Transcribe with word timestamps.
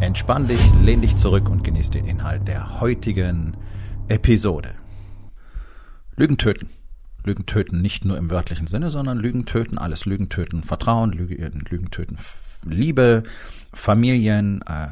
Entspann 0.00 0.46
dich, 0.46 0.60
lehn 0.82 1.00
dich 1.00 1.16
zurück 1.16 1.48
und 1.48 1.64
genieß 1.64 1.88
den 1.88 2.04
Inhalt 2.04 2.46
der 2.46 2.80
heutigen 2.80 3.56
Episode. 4.08 4.74
Lügen 6.16 6.36
töten. 6.36 6.68
Lügen 7.24 7.46
töten 7.46 7.80
nicht 7.80 8.04
nur 8.04 8.18
im 8.18 8.30
wörtlichen 8.30 8.66
Sinne, 8.66 8.90
sondern 8.90 9.18
Lügen 9.18 9.46
töten 9.46 9.78
alles. 9.78 10.04
Lügen 10.04 10.28
töten 10.28 10.62
Vertrauen, 10.62 11.12
Lügen, 11.12 11.64
Lügen 11.70 11.90
töten 11.90 12.18
Liebe, 12.64 13.22
Familien, 13.72 14.60
äh, 14.66 14.88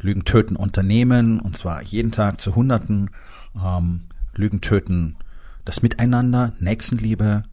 Lügen 0.00 0.24
töten 0.24 0.56
Unternehmen 0.56 1.38
und 1.38 1.56
zwar 1.56 1.82
jeden 1.82 2.10
Tag 2.10 2.40
zu 2.40 2.56
Hunderten. 2.56 3.10
Ähm, 3.54 4.02
Lügen 4.34 4.60
töten 4.60 5.16
das 5.64 5.80
Miteinander, 5.80 6.54
Nächstenliebe, 6.58 7.44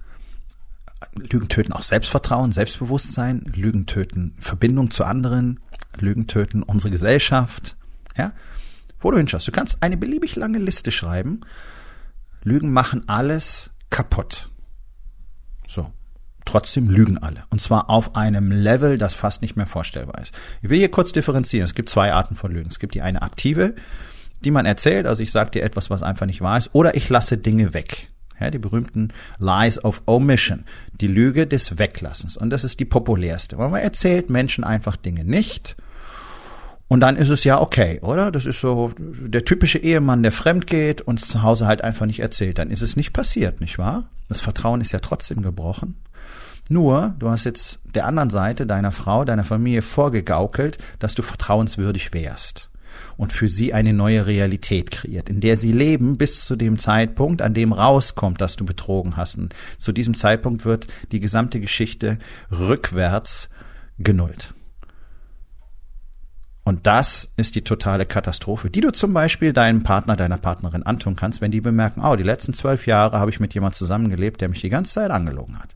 Lügen 1.13 1.47
töten 1.47 1.73
auch 1.73 1.83
Selbstvertrauen, 1.83 2.51
Selbstbewusstsein, 2.51 3.41
Lügen 3.55 3.85
töten 3.85 4.33
Verbindung 4.39 4.89
zu 4.89 5.03
anderen, 5.03 5.59
Lügen 6.01 6.27
töten 6.27 6.63
unsere 6.63 6.91
Gesellschaft. 6.91 7.75
Ja, 8.17 8.33
wo 8.99 9.11
du 9.11 9.17
hinschaust. 9.17 9.47
Du 9.47 9.51
kannst 9.51 9.83
eine 9.83 9.97
beliebig 9.97 10.35
lange 10.35 10.57
Liste 10.57 10.91
schreiben. 10.91 11.41
Lügen 12.43 12.71
machen 12.71 13.07
alles 13.07 13.71
kaputt. 13.89 14.49
So. 15.67 15.91
Trotzdem 16.45 16.89
lügen 16.89 17.17
alle. 17.17 17.43
Und 17.49 17.59
zwar 17.59 17.89
auf 17.89 18.15
einem 18.15 18.51
Level, 18.51 18.97
das 18.97 19.13
fast 19.13 19.41
nicht 19.41 19.57
mehr 19.57 19.67
vorstellbar 19.67 20.21
ist. 20.21 20.33
Ich 20.61 20.69
will 20.69 20.79
hier 20.79 20.89
kurz 20.89 21.11
differenzieren. 21.11 21.65
Es 21.65 21.75
gibt 21.75 21.89
zwei 21.89 22.13
Arten 22.13 22.35
von 22.35 22.53
Lügen. 22.53 22.69
Es 22.69 22.79
gibt 22.79 22.95
die 22.95 23.01
eine 23.01 23.21
aktive, 23.21 23.75
die 24.45 24.51
man 24.51 24.65
erzählt. 24.65 25.07
Also 25.07 25.21
ich 25.21 25.31
sage 25.33 25.51
dir 25.51 25.63
etwas, 25.63 25.89
was 25.89 26.03
einfach 26.03 26.25
nicht 26.25 26.39
wahr 26.39 26.57
ist. 26.57 26.69
Oder 26.71 26.95
ich 26.95 27.09
lasse 27.09 27.37
Dinge 27.37 27.73
weg. 27.73 28.09
Ja, 28.39 28.49
die 28.49 28.59
berühmten 28.59 29.11
Lies 29.39 29.83
of 29.83 30.03
Omission, 30.05 30.63
die 31.01 31.07
Lüge 31.07 31.47
des 31.47 31.79
Weglassens. 31.79 32.37
Und 32.37 32.51
das 32.51 32.63
ist 32.63 32.79
die 32.79 32.85
populärste, 32.85 33.57
weil 33.57 33.69
man 33.69 33.81
erzählt 33.81 34.29
Menschen 34.29 34.63
einfach 34.63 34.95
Dinge 34.95 35.25
nicht. 35.25 35.75
Und 36.87 37.01
dann 37.01 37.17
ist 37.17 37.29
es 37.29 37.43
ja 37.43 37.59
okay, 37.59 37.99
oder? 38.01 38.31
Das 38.31 38.45
ist 38.45 38.61
so 38.61 38.91
der 38.97 39.43
typische 39.43 39.77
Ehemann, 39.77 40.23
der 40.23 40.31
fremd 40.31 40.67
geht 40.67 41.01
und 41.01 41.19
zu 41.19 41.43
Hause 41.43 41.67
halt 41.67 41.83
einfach 41.83 42.05
nicht 42.05 42.21
erzählt. 42.21 42.59
Dann 42.59 42.69
ist 42.69 42.81
es 42.81 42.95
nicht 42.95 43.11
passiert, 43.11 43.59
nicht 43.59 43.77
wahr? 43.77 44.09
Das 44.29 44.39
Vertrauen 44.39 44.81
ist 44.81 44.93
ja 44.93 44.99
trotzdem 44.99 45.41
gebrochen. 45.41 45.95
Nur, 46.69 47.15
du 47.19 47.29
hast 47.29 47.45
jetzt 47.45 47.79
der 47.95 48.05
anderen 48.05 48.29
Seite 48.29 48.65
deiner 48.65 48.91
Frau, 48.91 49.25
deiner 49.25 49.45
Familie 49.45 49.81
vorgegaukelt, 49.81 50.77
dass 50.99 51.15
du 51.15 51.21
vertrauenswürdig 51.21 52.13
wärst 52.13 52.69
und 53.15 53.33
für 53.33 53.47
sie 53.47 53.73
eine 53.73 53.93
neue 53.93 54.25
Realität 54.25 54.91
kreiert, 54.91 55.29
in 55.29 55.39
der 55.39 55.57
sie 55.57 55.71
leben 55.71 56.17
bis 56.17 56.45
zu 56.45 56.55
dem 56.55 56.77
Zeitpunkt, 56.77 57.41
an 57.41 57.53
dem 57.53 57.73
rauskommt, 57.73 58.41
dass 58.41 58.55
du 58.55 58.65
betrogen 58.65 59.17
hast. 59.17 59.37
Und 59.37 59.55
zu 59.77 59.91
diesem 59.91 60.13
Zeitpunkt 60.13 60.65
wird 60.65 60.87
die 61.11 61.19
gesamte 61.19 61.59
Geschichte 61.59 62.19
rückwärts 62.51 63.49
genullt. 63.97 64.53
Und 66.67 66.85
das 66.85 67.31
ist 67.37 67.55
die 67.55 67.63
totale 67.63 68.05
Katastrophe, 68.05 68.69
die 68.69 68.81
du 68.81 68.91
zum 68.91 69.13
Beispiel 69.13 69.53
deinem 69.53 69.83
Partner, 69.83 70.17
deiner 70.17 70.37
Partnerin 70.37 70.83
antun 70.83 71.15
kannst, 71.15 71.39
wenn 71.39 71.49
die 71.49 71.61
bemerken, 71.61 72.01
oh, 72.03 72.17
die 72.17 72.23
letzten 72.23 72.53
zwölf 72.53 72.87
Jahre 72.87 73.19
habe 73.19 73.31
ich 73.31 73.39
mit 73.39 73.53
jemand 73.53 73.75
zusammengelebt, 73.75 74.41
der 74.41 74.49
mich 74.49 74.59
die 74.59 74.67
ganze 74.67 74.95
Zeit 74.95 75.09
angelogen 75.09 75.57
hat. 75.59 75.69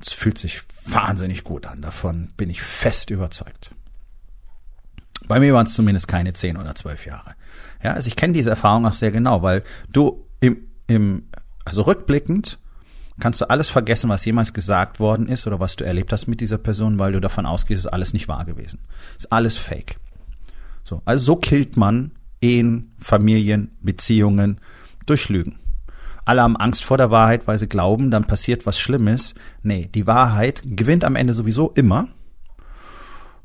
Es 0.00 0.12
fühlt 0.12 0.38
sich 0.38 0.62
wahnsinnig 0.86 1.44
gut 1.44 1.66
an, 1.66 1.82
davon 1.82 2.30
bin 2.36 2.50
ich 2.50 2.62
fest 2.62 3.10
überzeugt. 3.10 3.70
Bei 5.28 5.38
mir 5.38 5.54
waren 5.54 5.68
es 5.68 5.74
zumindest 5.74 6.08
keine 6.08 6.32
zehn 6.32 6.56
oder 6.56 6.74
zwölf 6.74 7.06
Jahre. 7.06 7.36
Ja, 7.80 7.92
also 7.92 8.08
ich 8.08 8.16
kenne 8.16 8.32
diese 8.32 8.50
Erfahrung 8.50 8.84
auch 8.86 8.94
sehr 8.94 9.12
genau, 9.12 9.42
weil 9.42 9.62
du 9.88 10.26
im, 10.40 10.66
im, 10.88 11.28
also 11.64 11.82
rückblickend 11.82 12.58
kannst 13.20 13.40
du 13.40 13.48
alles 13.48 13.68
vergessen, 13.68 14.10
was 14.10 14.24
jemals 14.24 14.52
gesagt 14.52 15.00
worden 15.00 15.28
ist 15.28 15.46
oder 15.46 15.60
was 15.60 15.76
du 15.76 15.84
erlebt 15.84 16.12
hast 16.12 16.26
mit 16.26 16.40
dieser 16.40 16.58
Person, 16.58 16.98
weil 16.98 17.12
du 17.12 17.20
davon 17.20 17.46
ausgehst, 17.46 17.84
ist 17.84 17.92
alles 17.92 18.12
nicht 18.12 18.28
wahr 18.28 18.44
gewesen. 18.44 18.80
Ist 19.16 19.32
alles 19.32 19.56
fake. 19.56 19.96
So, 20.84 21.02
also 21.04 21.24
so 21.24 21.36
killt 21.36 21.76
man 21.76 22.12
Ehen, 22.40 22.92
Familien, 22.98 23.70
Beziehungen 23.80 24.60
durch 25.06 25.28
Lügen. 25.28 25.58
Alle 26.26 26.42
haben 26.42 26.56
Angst 26.56 26.84
vor 26.84 26.96
der 26.96 27.10
Wahrheit, 27.10 27.46
weil 27.46 27.58
sie 27.58 27.68
glauben, 27.68 28.10
dann 28.10 28.24
passiert 28.24 28.66
was 28.66 28.78
Schlimmes. 28.78 29.34
Nee, 29.62 29.88
die 29.94 30.06
Wahrheit 30.06 30.62
gewinnt 30.64 31.04
am 31.04 31.16
Ende 31.16 31.34
sowieso 31.34 31.70
immer 31.70 32.08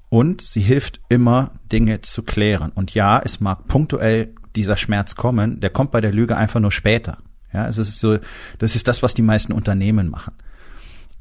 und 0.10 0.42
sie 0.42 0.62
hilft 0.62 1.00
immer, 1.10 1.52
Dinge 1.72 2.02
zu 2.02 2.24
klären. 2.24 2.72
Und 2.74 2.94
ja, 2.94 3.20
es 3.20 3.40
mag 3.40 3.68
punktuell 3.68 4.34
dieser 4.56 4.78
Schmerz 4.78 5.16
kommen, 5.16 5.60
der 5.60 5.70
kommt 5.70 5.92
bei 5.92 6.02
der 6.02 6.12
Lüge 6.12 6.36
einfach 6.36 6.60
nur 6.60 6.72
später. 6.72 7.20
Ja, 7.54 7.68
es 7.68 7.78
ist 7.78 8.00
so, 8.00 8.18
das 8.60 8.76
ist 8.76 8.88
das, 8.88 9.02
was 9.02 9.14
die 9.14 9.22
meisten 9.22 9.54
Unternehmen 9.54 10.10
machen. 10.10 10.34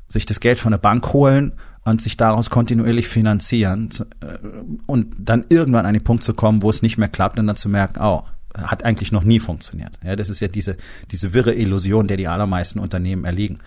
Sich 0.09 0.27
das 0.27 0.41
Geld 0.41 0.59
von 0.59 0.73
der 0.73 0.79
Bank 0.79 1.13
holen 1.13 1.53
und 1.85 2.03
sich 2.03 2.17
daraus 2.17 2.51
kontinuierlich 2.51 3.09
finanzieren 3.09 3.91
äh, 4.21 4.39
und 4.87 5.15
dann 5.19 5.45
irgendwann 5.49 5.87
an 5.87 5.95
den 5.95 6.05
Punkt 6.05 6.23
zu 6.23 6.35
kommen, 6.35 6.63
wo 6.63 6.71
es 6.71 6.83
nicht 6.83 6.99
mehr 6.99 7.09
klappt 7.09 7.39
und 7.39 7.47
dann 7.47 7.57
zu 7.57 7.69
merken, 7.69 8.01
oh, 8.01 8.25
hat 8.55 8.85
eigentlich 8.85 9.13
noch 9.13 9.25
nie 9.25 9.41
funktioniert. 9.41 9.99
Ja, 10.05 10.17
das 10.17 10.29
ist 10.29 10.41
ja 10.41 10.49
diese, 10.49 10.77
diese 11.11 11.33
wirre 11.33 11.55
Illusion, 11.55 12.09
der 12.09 12.17
die 12.17 12.29
allermeisten 12.29 12.79
Unternehmen 12.79 13.25
erliegen. 13.25 13.59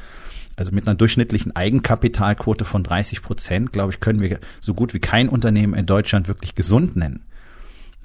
Also 0.58 0.72
mit 0.72 0.88
einer 0.88 0.96
durchschnittlichen 0.96 1.56
Eigenkapitalquote 1.56 2.66
von 2.66 2.84
30 2.84 3.22
Prozent, 3.22 3.74
glaube 3.74 3.94
ich, 3.94 4.00
können 4.00 4.20
wir 4.20 4.40
so 4.60 4.74
gut 4.74 4.94
wie 4.94 5.00
kein 5.00 5.30
Unternehmen 5.30 5.74
in 5.74 5.86
Deutschland 5.86 6.28
wirklich 6.28 6.56
gesund 6.56 6.96
nennen. 6.96 7.22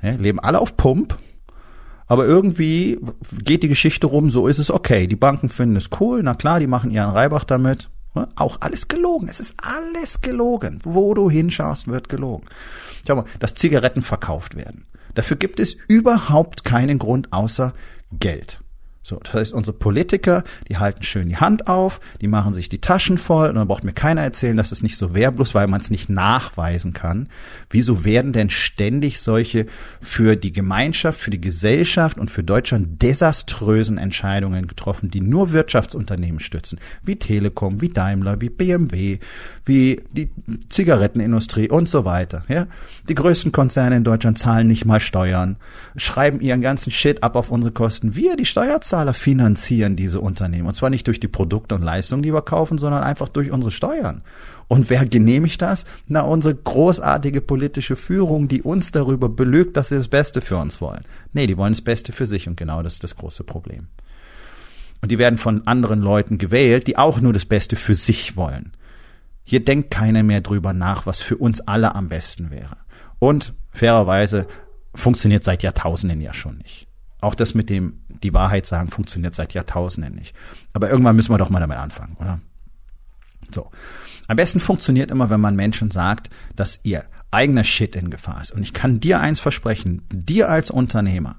Ja, 0.01 0.13
leben 0.13 0.41
alle 0.41 0.61
auf 0.61 0.77
Pump, 0.77 1.19
aber 2.07 2.27
irgendwie 2.27 2.99
geht 3.43 3.63
die 3.63 3.69
Geschichte 3.69 4.07
rum, 4.07 4.31
so 4.31 4.47
ist 4.47 4.59
es 4.59 4.71
okay. 4.71 5.07
Die 5.07 5.17
Banken 5.17 5.49
finden 5.49 5.77
es 5.77 5.91
cool, 6.01 6.23
na 6.23 6.35
klar, 6.35 6.61
die 6.61 6.67
machen 6.67 6.91
ihren 6.91 7.11
Reibach 7.11 7.45
damit. 7.45 7.91
Auch 8.35 8.63
alles 8.63 8.89
gelogen. 8.89 9.29
Es 9.29 9.41
ist 9.41 9.57
alles 9.63 10.23
gelogen. 10.23 10.79
Wo 10.85 11.13
du 11.13 11.29
hinschaust, 11.29 11.89
wird 11.89 12.09
gelogen. 12.09 12.47
Schau 13.07 13.17
mal, 13.17 13.25
dass 13.41 13.55
Zigaretten 13.55 14.01
verkauft 14.01 14.57
werden. 14.57 14.87
Dafür 15.15 15.37
gibt 15.37 15.61
es 15.61 15.77
überhaupt 15.87 16.65
keinen 16.65 16.99
Grund 16.99 17.33
außer 17.33 17.75
Geld. 18.13 18.61
So, 19.07 19.21
das 19.23 19.35
heißt, 19.35 19.53
unsere 19.53 19.77
Politiker, 19.77 20.43
die 20.69 20.79
halten 20.79 21.05
schön 21.05 21.29
die 21.29 21.37
Hand 21.37 21.69
auf, 21.69 22.01
die 22.21 22.27
machen 22.27 22.53
sich 22.53 22.69
die 22.69 22.81
Taschen 22.81 23.19
voll 23.19 23.49
und 23.49 23.55
dann 23.55 23.69
braucht 23.69 23.85
mir 23.85 23.93
keiner 23.93 24.23
erzählen, 24.23 24.57
dass 24.57 24.73
es 24.73 24.83
nicht 24.83 24.97
so 24.97 25.15
wäre, 25.15 25.31
bloß 25.31 25.55
weil 25.55 25.69
man 25.69 25.81
es 25.81 25.93
nicht 25.93 26.09
nachweisen 26.09 26.93
kann. 26.93 27.29
Wieso 27.71 28.05
werden 28.05 28.33
denn 28.33 28.51
ständig 28.51 29.21
solche 29.21 29.67
für 30.01 30.35
die 30.35 30.51
Gemeinschaft, 30.51 31.21
für 31.21 31.31
die 31.31 31.41
Gesellschaft 31.41 32.19
und 32.19 32.33
für 32.33 32.43
Deutschland 32.43 33.01
desaströsen 33.01 33.97
Entscheidungen 33.97 34.67
getroffen, 34.67 35.09
die 35.09 35.21
nur 35.21 35.53
Wirtschaftsunternehmen 35.53 36.41
stützen, 36.41 36.81
wie 37.05 37.15
Telekom, 37.15 37.81
wie 37.81 37.91
Daimler, 37.91 38.41
wie 38.41 38.49
BMW, 38.49 39.21
wie 39.65 40.03
die 40.11 40.31
Zigarettenindustrie 40.69 41.71
und 41.71 41.89
so 41.89 42.05
weiter. 42.05 42.45
Ja? 42.49 42.67
Die 43.09 43.15
größten 43.15 43.53
Konzerne 43.53 43.99
in 43.99 44.03
Deutschland 44.03 44.37
zahlen 44.37 44.67
nicht 44.67 44.85
mal 44.85 44.99
Steuern, 44.99 45.59
schreiben 45.97 46.41
ihren 46.41 46.61
ganzen 46.61 46.91
Shit 46.91 47.23
ab 47.23 47.37
auf 47.37 47.53
unsere 47.53 47.73
Kosten. 47.73 48.17
Wir, 48.17 48.35
die 48.35 48.47
Steuerzahler, 48.47 48.96
Steuerzahler 48.97 49.15
finanzieren 49.15 49.95
diese 49.95 50.21
Unternehmen. 50.21 50.67
Und 50.67 50.75
zwar 50.75 50.89
nicht 50.89 51.07
durch 51.07 51.21
die 51.21 51.29
Produkte 51.29 51.75
und 51.75 51.83
Leistungen, 51.83 52.23
die 52.23 52.33
wir 52.33 52.41
kaufen, 52.41 52.79
sondern 52.79 53.03
einfach 53.03 53.29
durch 53.29 53.51
unsere 53.51 53.71
Steuern. 53.71 54.23
Und 54.69 54.89
wer 54.89 55.05
genehmigt 55.05 55.61
das? 55.61 55.85
Na, 56.09 56.23
unsere 56.23 56.55
großartige 56.55 57.43
politische 57.43 57.95
Führung, 57.95 58.49
die 58.49 58.63
uns 58.63 58.93
darüber 58.93 59.29
belügt, 59.29 59.77
dass 59.77 59.91
sie 59.91 59.97
das 59.97 60.09
Beste 60.09 60.41
für 60.41 60.57
uns 60.57 60.81
wollen. 60.81 61.03
Nee, 61.35 61.47
die 61.47 61.59
wollen 61.59 61.75
das 61.75 61.83
Beste 61.83 62.13
für 62.13 62.27
sich 62.27 62.49
und 62.49 62.57
genau 62.57 62.83
das 62.83 62.95
ist 62.95 63.05
das 63.05 63.17
große 63.17 63.45
Problem. 63.45 63.89
Und 65.03 65.13
die 65.13 65.19
werden 65.19 65.37
von 65.37 65.67
anderen 65.67 66.01
Leuten 66.01 66.39
gewählt, 66.39 66.87
die 66.87 66.97
auch 66.97 67.21
nur 67.21 67.35
das 67.35 67.45
Beste 67.45 67.77
für 67.77 67.95
sich 67.95 68.37
wollen. 68.37 68.73
Hier 69.45 69.63
denkt 69.63 69.91
keiner 69.91 70.23
mehr 70.23 70.41
drüber 70.41 70.73
nach, 70.73 71.05
was 71.05 71.21
für 71.21 71.37
uns 71.37 71.61
alle 71.61 71.95
am 71.95 72.09
besten 72.09 72.51
wäre. 72.51 72.79
Und 73.19 73.53
fairerweise 73.73 74.47
funktioniert 74.95 75.45
seit 75.45 75.63
Jahrtausenden 75.63 76.23
ja 76.23 76.33
schon 76.33 76.57
nicht. 76.59 76.86
Auch 77.21 77.35
das 77.35 77.55
mit 77.55 77.71
dem 77.71 78.01
die 78.09 78.35
Wahrheit 78.35 78.67
sagen 78.67 78.91
funktioniert 78.91 79.35
seit 79.35 79.55
Jahrtausenden 79.55 80.15
nicht. 80.15 80.35
Aber 80.73 80.91
irgendwann 80.91 81.17
müssen 81.17 81.33
wir 81.33 81.39
doch 81.39 81.51
mal 81.51 81.61
damit 81.61 81.79
anfangen, 81.79 82.17
oder? 82.21 82.41
So. 83.51 83.71
Am 84.29 84.37
besten 84.37 84.61
funktioniert 84.61 85.11
immer, 85.11 85.31
wenn 85.31 85.41
man 85.41 85.57
Menschen 85.57 85.91
sagt, 85.91 86.31
dass 86.57 86.81
ihr 86.83 87.05
eigener 87.31 87.65
Shit 87.65 87.97
in 87.97 88.11
Gefahr 88.11 88.41
ist. 88.41 88.53
Und 88.53 88.63
ich 88.63 88.73
kann 88.73 89.01
dir 89.01 89.21
eins 89.21 89.41
versprechen, 89.41 90.03
dir 90.11 90.49
als 90.49 90.71
Unternehmer, 90.71 91.37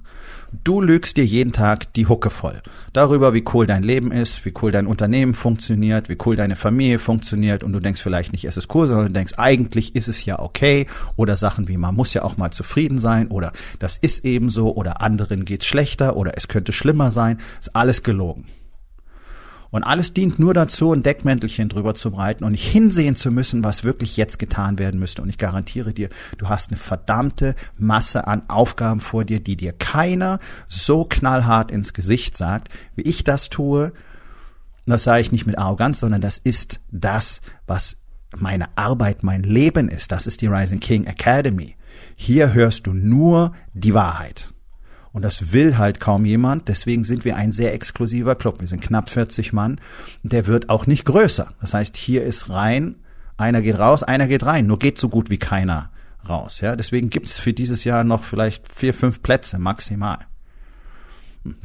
du 0.64 0.80
lügst 0.80 1.16
dir 1.16 1.24
jeden 1.24 1.52
Tag 1.52 1.92
die 1.94 2.06
Hucke 2.06 2.30
voll. 2.30 2.62
Darüber, 2.92 3.34
wie 3.34 3.44
cool 3.52 3.66
dein 3.66 3.82
Leben 3.82 4.12
ist, 4.12 4.44
wie 4.44 4.52
cool 4.62 4.72
dein 4.72 4.86
Unternehmen 4.86 5.34
funktioniert, 5.34 6.08
wie 6.08 6.18
cool 6.24 6.36
deine 6.36 6.56
Familie 6.56 6.98
funktioniert 6.98 7.62
und 7.62 7.72
du 7.72 7.80
denkst 7.80 8.02
vielleicht 8.02 8.32
nicht, 8.32 8.44
es 8.44 8.56
ist 8.56 8.74
cool, 8.74 8.86
sondern 8.86 9.08
du 9.08 9.12
denkst, 9.12 9.34
eigentlich 9.36 9.94
ist 9.94 10.08
es 10.08 10.24
ja 10.24 10.38
okay 10.38 10.86
oder 11.16 11.36
Sachen 11.36 11.68
wie, 11.68 11.76
man 11.76 11.94
muss 11.94 12.14
ja 12.14 12.22
auch 12.22 12.36
mal 12.36 12.50
zufrieden 12.50 12.98
sein 12.98 13.28
oder 13.28 13.52
das 13.78 13.98
ist 13.98 14.24
eben 14.24 14.50
so 14.50 14.74
oder 14.74 15.00
anderen 15.02 15.44
geht's 15.44 15.66
schlechter 15.66 16.16
oder 16.16 16.36
es 16.36 16.48
könnte 16.48 16.72
schlimmer 16.72 17.10
sein, 17.10 17.38
ist 17.60 17.74
alles 17.74 18.02
gelogen. 18.02 18.44
Und 19.70 19.84
alles 19.84 20.14
dient 20.14 20.38
nur 20.38 20.54
dazu, 20.54 20.92
ein 20.92 21.02
Deckmäntelchen 21.02 21.68
drüber 21.68 21.94
zu 21.94 22.10
breiten 22.10 22.44
und 22.44 22.52
nicht 22.52 22.66
hinsehen 22.66 23.16
zu 23.16 23.30
müssen, 23.30 23.64
was 23.64 23.84
wirklich 23.84 24.16
jetzt 24.16 24.38
getan 24.38 24.78
werden 24.78 24.98
müsste. 24.98 25.22
Und 25.22 25.28
ich 25.28 25.38
garantiere 25.38 25.92
dir, 25.92 26.08
du 26.38 26.48
hast 26.48 26.70
eine 26.70 26.78
verdammte 26.78 27.54
Masse 27.76 28.26
an 28.26 28.48
Aufgaben 28.48 29.00
vor 29.00 29.24
dir, 29.24 29.40
die 29.40 29.56
dir 29.56 29.72
keiner 29.72 30.40
so 30.68 31.04
knallhart 31.04 31.70
ins 31.70 31.92
Gesicht 31.92 32.36
sagt, 32.36 32.68
wie 32.96 33.02
ich 33.02 33.24
das 33.24 33.50
tue. 33.50 33.92
Und 34.86 34.90
das 34.92 35.04
sage 35.04 35.20
ich 35.20 35.32
nicht 35.32 35.46
mit 35.46 35.58
Arroganz, 35.58 36.00
sondern 36.00 36.22
das 36.22 36.38
ist 36.38 36.80
das, 36.90 37.40
was 37.66 37.98
meine 38.36 38.66
Arbeit, 38.76 39.22
mein 39.22 39.42
Leben 39.42 39.88
ist. 39.88 40.12
Das 40.12 40.26
ist 40.26 40.40
die 40.40 40.46
Rising 40.46 40.80
King 40.80 41.04
Academy. 41.04 41.76
Hier 42.16 42.52
hörst 42.52 42.86
du 42.86 42.92
nur 42.92 43.52
die 43.74 43.94
Wahrheit. 43.94 44.52
Und 45.12 45.22
das 45.22 45.52
will 45.52 45.78
halt 45.78 46.00
kaum 46.00 46.24
jemand. 46.24 46.68
Deswegen 46.68 47.04
sind 47.04 47.24
wir 47.24 47.36
ein 47.36 47.52
sehr 47.52 47.72
exklusiver 47.72 48.34
Club. 48.34 48.60
Wir 48.60 48.68
sind 48.68 48.82
knapp 48.82 49.10
40 49.10 49.52
Mann. 49.52 49.80
Der 50.22 50.46
wird 50.46 50.68
auch 50.68 50.86
nicht 50.86 51.04
größer. 51.04 51.52
Das 51.60 51.74
heißt, 51.74 51.96
hier 51.96 52.24
ist 52.24 52.50
rein, 52.50 52.96
einer 53.36 53.62
geht 53.62 53.78
raus, 53.78 54.02
einer 54.02 54.26
geht 54.26 54.44
rein. 54.44 54.66
Nur 54.66 54.78
geht 54.78 54.98
so 54.98 55.08
gut 55.08 55.30
wie 55.30 55.38
keiner 55.38 55.90
raus. 56.28 56.60
Ja, 56.60 56.76
deswegen 56.76 57.10
gibt's 57.10 57.38
für 57.38 57.52
dieses 57.52 57.84
Jahr 57.84 58.04
noch 58.04 58.24
vielleicht 58.24 58.72
vier, 58.72 58.92
fünf 58.92 59.22
Plätze 59.22 59.58
maximal. 59.58 60.18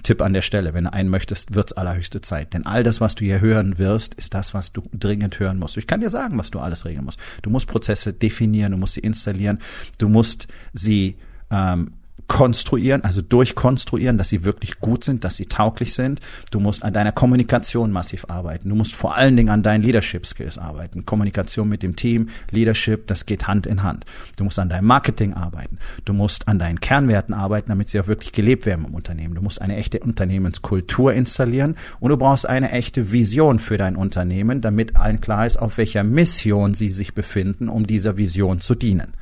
Tipp 0.03 0.21
an 0.21 0.33
der 0.33 0.41
Stelle, 0.41 0.73
wenn 0.73 0.85
du 0.85 0.93
einen 0.93 1.09
möchtest, 1.09 1.55
wird's 1.55 1.73
allerhöchste 1.73 2.21
Zeit. 2.21 2.53
Denn 2.53 2.65
all 2.65 2.83
das, 2.83 3.01
was 3.01 3.15
du 3.15 3.25
hier 3.25 3.41
hören 3.41 3.77
wirst, 3.77 4.13
ist 4.13 4.33
das, 4.33 4.53
was 4.53 4.71
du 4.71 4.83
dringend 4.93 5.39
hören 5.39 5.59
musst. 5.59 5.77
Ich 5.77 5.87
kann 5.87 5.99
dir 5.99 6.09
sagen, 6.09 6.37
was 6.37 6.51
du 6.51 6.59
alles 6.59 6.85
regeln 6.85 7.05
musst. 7.05 7.19
Du 7.41 7.49
musst 7.49 7.67
Prozesse 7.67 8.13
definieren, 8.13 8.71
du 8.71 8.77
musst 8.77 8.93
sie 8.93 9.01
installieren, 9.01 9.59
du 9.97 10.09
musst 10.09 10.47
sie 10.73 11.17
ähm, 11.49 11.93
konstruieren, 12.27 13.03
also 13.03 13.21
durchkonstruieren, 13.21 14.17
dass 14.17 14.29
sie 14.29 14.43
wirklich 14.43 14.79
gut 14.79 15.03
sind, 15.03 15.23
dass 15.23 15.35
sie 15.35 15.45
tauglich 15.45 15.93
sind. 15.93 16.19
Du 16.51 16.59
musst 16.59 16.83
an 16.83 16.93
deiner 16.93 17.11
Kommunikation 17.11 17.91
massiv 17.91 18.25
arbeiten. 18.29 18.69
Du 18.69 18.75
musst 18.75 18.95
vor 18.95 19.15
allen 19.15 19.35
Dingen 19.35 19.49
an 19.49 19.63
deinen 19.63 19.83
Leadership 19.83 20.25
Skills 20.25 20.57
arbeiten. 20.57 21.05
Kommunikation 21.05 21.69
mit 21.69 21.83
dem 21.83 21.95
Team, 21.95 22.29
Leadership, 22.51 23.07
das 23.07 23.25
geht 23.25 23.47
Hand 23.47 23.67
in 23.67 23.83
Hand. 23.83 24.05
Du 24.37 24.43
musst 24.43 24.59
an 24.59 24.69
deinem 24.69 24.85
Marketing 24.85 25.33
arbeiten. 25.33 25.77
Du 26.05 26.13
musst 26.13 26.47
an 26.47 26.59
deinen 26.59 26.79
Kernwerten 26.79 27.33
arbeiten, 27.33 27.69
damit 27.69 27.89
sie 27.89 27.99
auch 27.99 28.07
wirklich 28.07 28.31
gelebt 28.31 28.65
werden 28.65 28.85
im 28.85 28.95
Unternehmen. 28.95 29.35
Du 29.35 29.41
musst 29.41 29.61
eine 29.61 29.75
echte 29.75 29.99
Unternehmenskultur 29.99 31.13
installieren 31.13 31.75
und 31.99 32.09
du 32.09 32.17
brauchst 32.17 32.47
eine 32.47 32.71
echte 32.71 33.11
Vision 33.11 33.59
für 33.59 33.77
dein 33.77 33.95
Unternehmen, 33.95 34.61
damit 34.61 34.95
allen 34.95 35.21
klar 35.21 35.45
ist, 35.45 35.57
auf 35.57 35.77
welcher 35.77 36.03
Mission 36.03 36.73
sie 36.73 36.89
sich 36.89 37.13
befinden, 37.13 37.69
um 37.69 37.85
dieser 37.85 38.17
Vision 38.17 38.59
zu 38.59 38.75
dienen. 38.75 39.13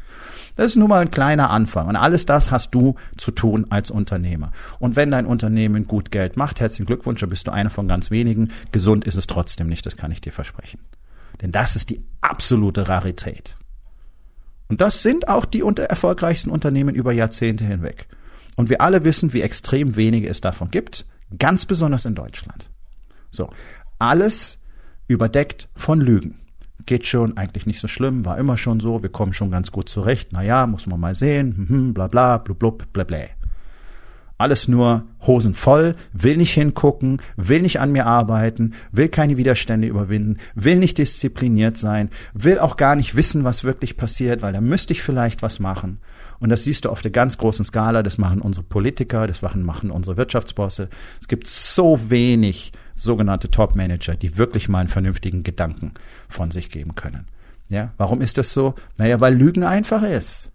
Das 0.62 0.74
ist 0.74 0.76
nur 0.76 0.90
mal 0.90 1.02
ein 1.02 1.10
kleiner 1.10 1.50
Anfang. 1.50 1.88
Und 1.88 1.96
alles 1.96 2.28
das 2.28 2.52
hast 2.52 2.76
du 2.76 2.94
zu 3.18 3.32
tun 3.32 3.66
als 3.72 3.90
Unternehmer. 3.90 4.52
Und 4.78 4.96
wenn 4.96 5.10
dein 5.10 5.26
Unternehmen 5.26 5.88
gut 5.88 6.12
Geld 6.12 6.38
macht, 6.38 6.60
herzlichen 6.60 6.86
Glückwunsch, 6.86 7.20
dann 7.20 7.32
bist 7.32 7.48
du 7.48 7.52
einer 7.52 7.72
von 7.72 7.88
ganz 7.88 8.12
wenigen. 8.12 8.52
Gesund 8.72 9.06
ist 9.06 9.16
es 9.16 9.26
trotzdem 9.26 9.66
nicht, 9.66 9.88
das 9.88 9.98
kann 9.98 10.12
ich 10.12 10.22
dir 10.22 10.32
versprechen. 10.32 10.80
Denn 11.42 11.52
das 11.52 11.76
ist 11.76 11.90
die 11.90 12.04
absolute 12.22 12.88
Rarität. 12.88 13.56
Und 14.68 14.82
das 14.82 15.02
sind 15.02 15.30
auch 15.30 15.46
die 15.46 15.64
unter 15.64 15.86
erfolgreichsten 15.86 16.52
Unternehmen 16.52 16.94
über 16.94 17.12
Jahrzehnte 17.12 17.64
hinweg. 17.64 18.08
Und 18.56 18.70
wir 18.70 18.82
alle 18.82 19.04
wissen, 19.04 19.34
wie 19.34 19.42
extrem 19.42 19.96
wenige 19.96 20.30
es 20.30 20.42
davon 20.42 20.70
gibt, 20.70 21.08
ganz 21.40 21.66
besonders 21.66 22.06
in 22.06 22.14
Deutschland. 22.14 22.70
So, 23.32 23.50
alles 23.98 24.60
überdeckt 25.08 25.70
von 25.76 26.00
Lügen 26.00 26.41
geht 26.86 27.06
schon, 27.06 27.38
eigentlich 27.38 27.66
nicht 27.66 27.80
so 27.80 27.88
schlimm, 27.88 28.26
war 28.26 28.38
immer 28.38 28.58
schon 28.58 28.80
so, 28.80 29.02
wir 29.02 29.10
kommen 29.10 29.34
schon 29.34 29.52
ganz 29.52 29.72
gut 29.72 29.90
zurecht, 29.90 30.34
naja, 30.34 30.68
muss 30.68 30.88
man 30.88 31.00
mal 31.00 31.16
sehen, 31.16 31.66
hm, 31.68 31.94
bla 31.94 32.08
bla, 32.08 32.38
blub 32.38 32.60
blub, 32.60 32.94
bla 32.94 33.04
bla. 33.04 33.20
Alles 34.38 34.68
nur 34.68 35.04
Hosen 35.28 35.54
voll, 35.54 35.96
will 36.14 36.36
nicht 36.36 36.54
hingucken, 36.54 37.22
will 37.38 37.62
nicht 37.62 37.80
an 37.80 37.92
mir 37.92 38.08
arbeiten, 38.08 38.74
will 38.92 39.08
keine 39.08 39.38
Widerstände 39.38 39.88
überwinden, 39.88 40.38
will 40.56 40.78
nicht 40.78 40.98
diszipliniert 40.98 41.78
sein, 41.78 42.10
will 42.34 42.58
auch 42.58 42.76
gar 42.76 42.96
nicht 42.96 43.16
wissen, 43.16 43.44
was 43.44 43.64
wirklich 43.64 43.98
passiert, 43.98 44.42
weil 44.42 44.54
da 44.54 44.60
müsste 44.60 44.94
ich 44.94 45.04
vielleicht 45.04 45.44
was 45.44 45.60
machen. 45.60 46.00
Und 46.42 46.50
das 46.50 46.64
siehst 46.64 46.86
du 46.86 46.90
auf 46.90 47.04
der 47.04 47.12
ganz 47.12 47.38
großen 47.38 47.64
Skala, 47.64 48.02
das 48.02 48.18
machen 48.18 48.42
unsere 48.42 48.66
Politiker, 48.66 49.28
das 49.28 49.44
machen, 49.44 49.64
machen 49.64 49.92
unsere 49.92 50.18
Wirtschaftsbosse. 50.18 50.90
Es 51.22 51.28
gibt 51.28 51.46
so 51.46 52.10
wenig 52.10 52.72
sogenannte 52.96 53.52
Top-Manager, 53.52 54.16
die 54.16 54.38
wirklich 54.38 54.68
mal 54.68 54.80
einen 54.80 54.90
vernünftigen 54.90 55.44
Gedanken 55.44 55.94
von 56.28 56.50
sich 56.50 56.72
geben 56.72 56.96
können. 56.96 57.28
Ja, 57.70 57.94
warum 57.98 58.22
ist 58.22 58.40
das 58.40 58.54
so? 58.54 58.74
Naja, 58.98 59.22
weil 59.22 59.36
Lügen 59.36 59.64
einfach 59.64 60.02
ist. 60.02 60.50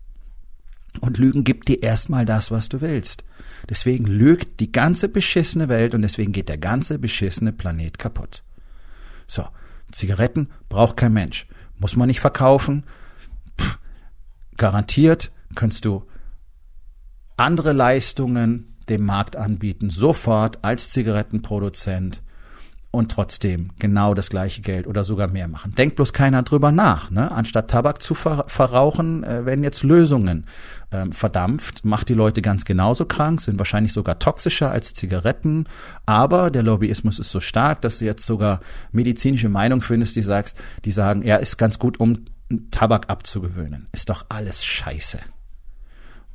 Und 1.01 1.19
Lügen 1.19 1.45
gibt 1.45 1.69
dir 1.69 1.81
erstmal 1.81 2.25
das, 2.25 2.51
was 2.51 2.69
du 2.69 2.81
willst. 2.81 3.23
Deswegen 3.71 4.07
lügt 4.07 4.59
die 4.59 4.73
ganze 4.73 5.09
beschissene 5.09 5.69
Welt 5.69 5.95
und 5.95 6.03
deswegen 6.03 6.33
geht 6.33 6.49
der 6.49 6.59
ganze 6.59 6.99
beschissene 6.99 7.53
Planet 7.53 7.97
kaputt. 7.97 8.43
So, 9.29 9.47
Zigaretten 9.93 10.49
braucht 10.69 10.97
kein 10.97 11.13
Mensch. 11.13 11.47
Muss 11.79 11.95
man 11.95 12.09
nicht 12.09 12.21
verkaufen. 12.21 12.83
Pff, 13.61 13.79
garantiert 14.57 15.31
kannst 15.55 15.85
du 15.85 16.05
andere 17.37 17.73
Leistungen 17.73 18.77
dem 18.89 19.05
Markt 19.05 19.37
anbieten, 19.37 19.91
sofort 19.91 20.65
als 20.65 20.91
Zigarettenproduzent 20.91 22.23
und 22.97 23.11
trotzdem 23.11 23.71
genau 23.79 24.15
das 24.15 24.31
gleiche 24.31 24.63
Geld 24.63 24.87
oder 24.87 25.05
sogar 25.05 25.29
mehr 25.29 25.49
machen. 25.49 25.75
Denkt 25.75 25.97
bloß 25.97 26.13
keiner 26.13 26.43
drüber 26.43 26.73
nach. 26.73 27.11
Ne? 27.11 27.31
Anstatt 27.31 27.71
Tabak 27.71 28.01
zu 28.01 28.15
ver 28.15 28.45
verrauchen, 28.49 29.23
äh, 29.23 29.45
werden 29.45 29.63
jetzt 29.63 29.83
Lösungen 29.83 30.47
ähm, 30.93 31.13
verdampft. 31.13 31.85
Macht 31.85 32.09
die 32.09 32.15
Leute 32.15 32.41
ganz 32.41 32.65
genauso 32.65 33.05
krank, 33.05 33.43
sind 33.43 33.59
wahrscheinlich 33.59 33.93
sogar 33.93 34.19
toxischer 34.19 34.71
als 34.71 34.95
Zigaretten. 34.95 35.67
Aber 36.07 36.51
der 36.51 36.63
Lobbyismus 36.63 37.19
ist 37.19 37.31
so 37.31 37.41
stark, 37.41 37.83
dass 37.83 37.99
du 37.99 38.07
jetzt 38.07 38.25
sogar 38.25 38.61
medizinische 38.93 39.51
Meinung 39.51 39.83
findest, 39.83 40.17
die 40.17 40.23
sagst, 40.23 40.57
die 40.85 40.93
sagen, 40.93 41.23
er 41.23 41.41
ist 41.41 41.59
ganz 41.59 41.79
gut, 41.79 42.01
um 42.01 42.25
Tabak 42.71 43.11
abzugewöhnen. 43.11 43.89
Ist 43.93 44.09
doch 44.09 44.25
alles 44.31 44.65
Scheiße. 44.65 45.19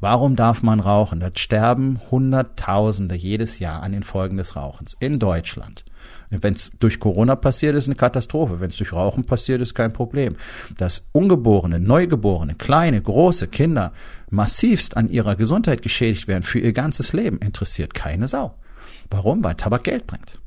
Warum 0.02 0.36
darf 0.36 0.64
man 0.64 0.80
rauchen? 0.80 1.20
Da 1.20 1.30
sterben 1.36 2.02
Hunderttausende 2.10 3.14
jedes 3.14 3.60
Jahr 3.60 3.84
an 3.84 3.92
den 3.92 4.02
Folgen 4.02 4.38
des 4.38 4.56
Rauchens 4.56 4.98
in 5.00 5.20
Deutschland. 5.20 5.86
Wenn 6.32 6.56
es 6.56 6.72
durch 6.80 7.00
Corona 7.00 7.36
passiert, 7.36 7.76
ist 7.76 7.88
eine 7.88 7.96
Katastrophe. 7.96 8.60
Wenn 8.60 8.72
es 8.72 8.78
durch 8.78 8.94
Rauchen 8.94 9.26
passiert, 9.26 9.62
ist 9.62 9.76
kein 9.76 9.94
Problem. 9.94 10.38
Dass 10.76 11.08
ungeborene, 11.12 11.80
neugeborene, 11.80 12.56
kleine, 12.56 13.00
große 13.00 13.48
Kinder 13.48 13.94
massivst 14.32 14.98
an 14.98 15.08
ihrer 15.08 15.36
Gesundheit 15.36 15.84
geschädigt 15.84 16.28
werden 16.28 16.44
für 16.44 16.60
ihr 16.60 16.74
ganzes 16.74 17.14
Leben, 17.14 17.38
interessiert 17.38 17.94
keine 17.94 18.28
Sau. 18.28 18.56
Warum? 19.12 19.44
Weil 19.44 19.54
Tabak 19.54 19.84
Geld 19.84 20.08
bringt. 20.08 20.41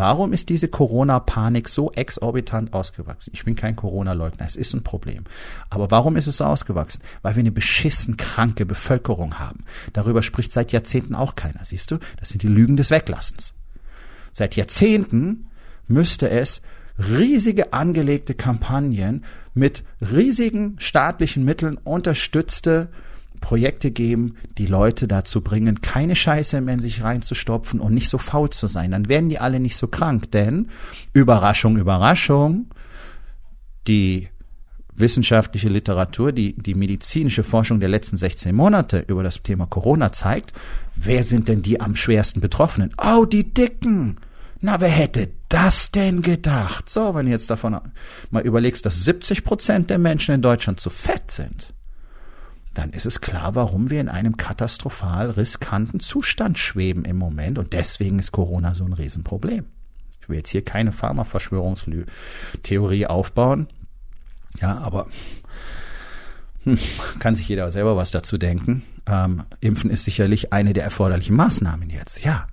Warum 0.00 0.32
ist 0.32 0.48
diese 0.48 0.68
Corona-Panik 0.68 1.68
so 1.68 1.92
exorbitant 1.92 2.72
ausgewachsen? 2.72 3.32
Ich 3.34 3.44
bin 3.44 3.54
kein 3.54 3.76
Corona-Leugner, 3.76 4.46
es 4.46 4.56
ist 4.56 4.72
ein 4.72 4.82
Problem. 4.82 5.24
Aber 5.68 5.90
warum 5.90 6.16
ist 6.16 6.26
es 6.26 6.38
so 6.38 6.44
ausgewachsen? 6.44 7.02
Weil 7.20 7.36
wir 7.36 7.40
eine 7.40 7.52
beschissen 7.52 8.16
kranke 8.16 8.64
Bevölkerung 8.64 9.38
haben. 9.38 9.64
Darüber 9.92 10.22
spricht 10.22 10.52
seit 10.52 10.72
Jahrzehnten 10.72 11.14
auch 11.14 11.34
keiner, 11.34 11.66
siehst 11.66 11.90
du? 11.90 11.98
Das 12.18 12.30
sind 12.30 12.42
die 12.42 12.48
Lügen 12.48 12.78
des 12.78 12.90
Weglassens. 12.90 13.52
Seit 14.32 14.56
Jahrzehnten 14.56 15.50
müsste 15.86 16.30
es 16.30 16.62
riesige 16.98 17.74
angelegte 17.74 18.32
Kampagnen 18.32 19.26
mit 19.52 19.84
riesigen 20.00 20.76
staatlichen 20.78 21.44
Mitteln 21.44 21.76
unterstützte 21.76 22.88
Projekte 23.40 23.90
geben, 23.90 24.36
die 24.58 24.66
Leute 24.66 25.08
dazu 25.08 25.40
bringen, 25.40 25.80
keine 25.80 26.14
Scheiße 26.14 26.58
in 26.58 26.80
sich 26.80 27.02
reinzustopfen 27.02 27.80
und 27.80 27.94
nicht 27.94 28.08
so 28.08 28.18
faul 28.18 28.50
zu 28.50 28.66
sein. 28.66 28.90
Dann 28.90 29.08
werden 29.08 29.28
die 29.28 29.38
alle 29.38 29.60
nicht 29.60 29.76
so 29.76 29.88
krank, 29.88 30.30
denn 30.32 30.68
Überraschung, 31.12 31.76
Überraschung, 31.76 32.66
die 33.86 34.28
wissenschaftliche 34.94 35.68
Literatur, 35.68 36.32
die, 36.32 36.54
die 36.56 36.74
medizinische 36.74 37.42
Forschung 37.42 37.80
der 37.80 37.88
letzten 37.88 38.18
16 38.18 38.54
Monate 38.54 39.04
über 39.08 39.22
das 39.22 39.42
Thema 39.42 39.66
Corona 39.66 40.12
zeigt, 40.12 40.52
wer 40.94 41.24
sind 41.24 41.48
denn 41.48 41.62
die 41.62 41.80
am 41.80 41.96
schwersten 41.96 42.40
Betroffenen? 42.40 42.92
Oh, 43.02 43.24
die 43.24 43.52
Dicken! 43.54 44.18
Na, 44.60 44.78
wer 44.78 44.90
hätte 44.90 45.30
das 45.48 45.90
denn 45.90 46.20
gedacht? 46.20 46.90
So, 46.90 47.14
wenn 47.14 47.24
du 47.24 47.32
jetzt 47.32 47.48
davon 47.48 47.80
mal 48.30 48.42
überlegst, 48.42 48.84
dass 48.84 49.04
70 49.04 49.42
Prozent 49.42 49.88
der 49.88 49.98
Menschen 49.98 50.34
in 50.34 50.42
Deutschland 50.42 50.80
zu 50.80 50.90
fett 50.90 51.30
sind 51.30 51.72
dann 52.74 52.90
ist 52.90 53.06
es 53.06 53.20
klar, 53.20 53.54
warum 53.54 53.90
wir 53.90 54.00
in 54.00 54.08
einem 54.08 54.36
katastrophal 54.36 55.30
riskanten 55.30 56.00
Zustand 56.00 56.58
schweben 56.58 57.04
im 57.04 57.16
Moment. 57.16 57.58
Und 57.58 57.72
deswegen 57.72 58.18
ist 58.18 58.32
Corona 58.32 58.74
so 58.74 58.84
ein 58.84 58.92
Riesenproblem. 58.92 59.66
Ich 60.20 60.28
will 60.28 60.36
jetzt 60.36 60.50
hier 60.50 60.64
keine 60.64 60.92
Pharmaverschwörungstheorie 60.92 63.06
aufbauen. 63.06 63.68
Ja, 64.60 64.78
aber 64.78 65.06
Hm, 66.64 66.78
kann 67.18 67.36
sich 67.36 67.48
jeder 67.48 67.70
selber 67.70 67.96
was 67.96 68.10
dazu 68.10 68.36
denken. 68.36 68.82
Ähm, 69.06 69.44
Impfen 69.60 69.90
ist 69.90 70.04
sicherlich 70.04 70.52
eine 70.52 70.72
der 70.72 70.84
erforderlichen 70.84 71.36
Maßnahmen 71.36 71.90
jetzt, 71.90 72.22
ja. 72.22 72.46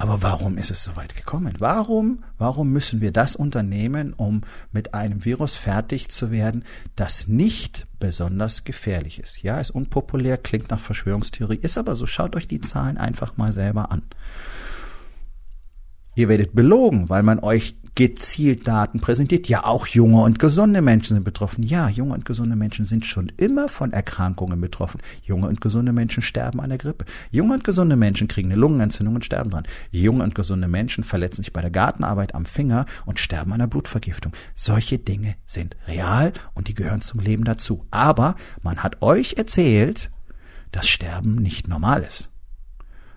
Aber 0.00 0.22
warum 0.22 0.58
ist 0.58 0.70
es 0.70 0.84
so 0.84 0.94
weit 0.94 1.16
gekommen? 1.16 1.54
Warum, 1.58 2.22
warum 2.38 2.72
müssen 2.72 3.00
wir 3.00 3.10
das 3.10 3.34
unternehmen, 3.34 4.12
um 4.12 4.42
mit 4.70 4.94
einem 4.94 5.24
Virus 5.24 5.56
fertig 5.56 6.08
zu 6.08 6.30
werden, 6.30 6.64
das 6.94 7.26
nicht 7.26 7.88
besonders 7.98 8.62
gefährlich 8.62 9.18
ist? 9.18 9.42
Ja, 9.42 9.60
ist 9.60 9.72
unpopulär, 9.72 10.38
klingt 10.38 10.70
nach 10.70 10.78
Verschwörungstheorie, 10.78 11.58
ist 11.60 11.76
aber 11.76 11.96
so. 11.96 12.06
Schaut 12.06 12.36
euch 12.36 12.46
die 12.46 12.60
Zahlen 12.60 12.96
einfach 12.96 13.36
mal 13.36 13.52
selber 13.52 13.90
an. 13.90 14.02
Ihr 16.14 16.28
werdet 16.28 16.54
belogen, 16.54 17.08
weil 17.08 17.24
man 17.24 17.40
euch 17.40 17.74
gezielt 17.98 18.68
Daten 18.68 19.00
präsentiert. 19.00 19.48
Ja, 19.48 19.64
auch 19.64 19.88
junge 19.88 20.22
und 20.22 20.38
gesunde 20.38 20.82
Menschen 20.82 21.16
sind 21.16 21.24
betroffen. 21.24 21.64
Ja, 21.64 21.88
junge 21.88 22.14
und 22.14 22.24
gesunde 22.24 22.54
Menschen 22.54 22.84
sind 22.84 23.04
schon 23.04 23.32
immer 23.38 23.68
von 23.68 23.92
Erkrankungen 23.92 24.60
betroffen. 24.60 25.00
Junge 25.24 25.48
und 25.48 25.60
gesunde 25.60 25.92
Menschen 25.92 26.22
sterben 26.22 26.60
an 26.60 26.68
der 26.68 26.78
Grippe. 26.78 27.06
Junge 27.32 27.54
und 27.54 27.64
gesunde 27.64 27.96
Menschen 27.96 28.28
kriegen 28.28 28.52
eine 28.52 28.60
Lungenentzündung 28.60 29.16
und 29.16 29.24
sterben 29.24 29.50
dran. 29.50 29.66
Junge 29.90 30.22
und 30.22 30.36
gesunde 30.36 30.68
Menschen 30.68 31.02
verletzen 31.02 31.42
sich 31.42 31.52
bei 31.52 31.60
der 31.60 31.72
Gartenarbeit 31.72 32.36
am 32.36 32.44
Finger 32.44 32.86
und 33.04 33.18
sterben 33.18 33.52
an 33.52 33.60
einer 33.60 33.66
Blutvergiftung. 33.66 34.32
Solche 34.54 35.00
Dinge 35.00 35.34
sind 35.44 35.76
real 35.88 36.32
und 36.54 36.68
die 36.68 36.74
gehören 36.74 37.00
zum 37.00 37.18
Leben 37.18 37.42
dazu. 37.42 37.84
Aber 37.90 38.36
man 38.62 38.84
hat 38.84 39.02
euch 39.02 39.38
erzählt, 39.38 40.12
dass 40.70 40.86
Sterben 40.86 41.34
nicht 41.34 41.66
normal 41.66 42.04
ist. 42.04 42.30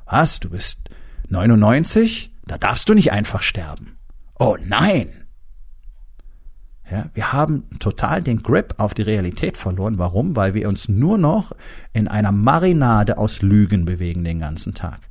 Was? 0.08 0.40
Du 0.40 0.50
bist 0.50 0.90
99? 1.30 2.34
Da 2.48 2.58
darfst 2.58 2.90
du 2.90 2.96
nicht 2.96 3.12
einfach 3.12 3.44
sterben. 3.44 4.00
Oh 4.42 4.58
nein! 4.60 5.10
Ja, 6.90 7.12
wir 7.14 7.32
haben 7.32 7.70
total 7.78 8.24
den 8.24 8.42
Grip 8.42 8.74
auf 8.80 8.96
die 8.96 9.04
Realität 9.04 9.56
verloren. 9.56 10.00
Warum? 10.00 10.36
Weil 10.36 10.56
wir 10.56 10.68
uns 10.68 10.90
nur 10.90 11.20
noch 11.20 11.52
in 11.94 12.08
einer 12.08 12.32
Marinade 12.32 13.20
aus 13.20 13.44
Lügen 13.44 13.86
bewegen 13.86 14.24
den 14.24 14.40
ganzen 14.40 14.74
Tag. 14.74 15.11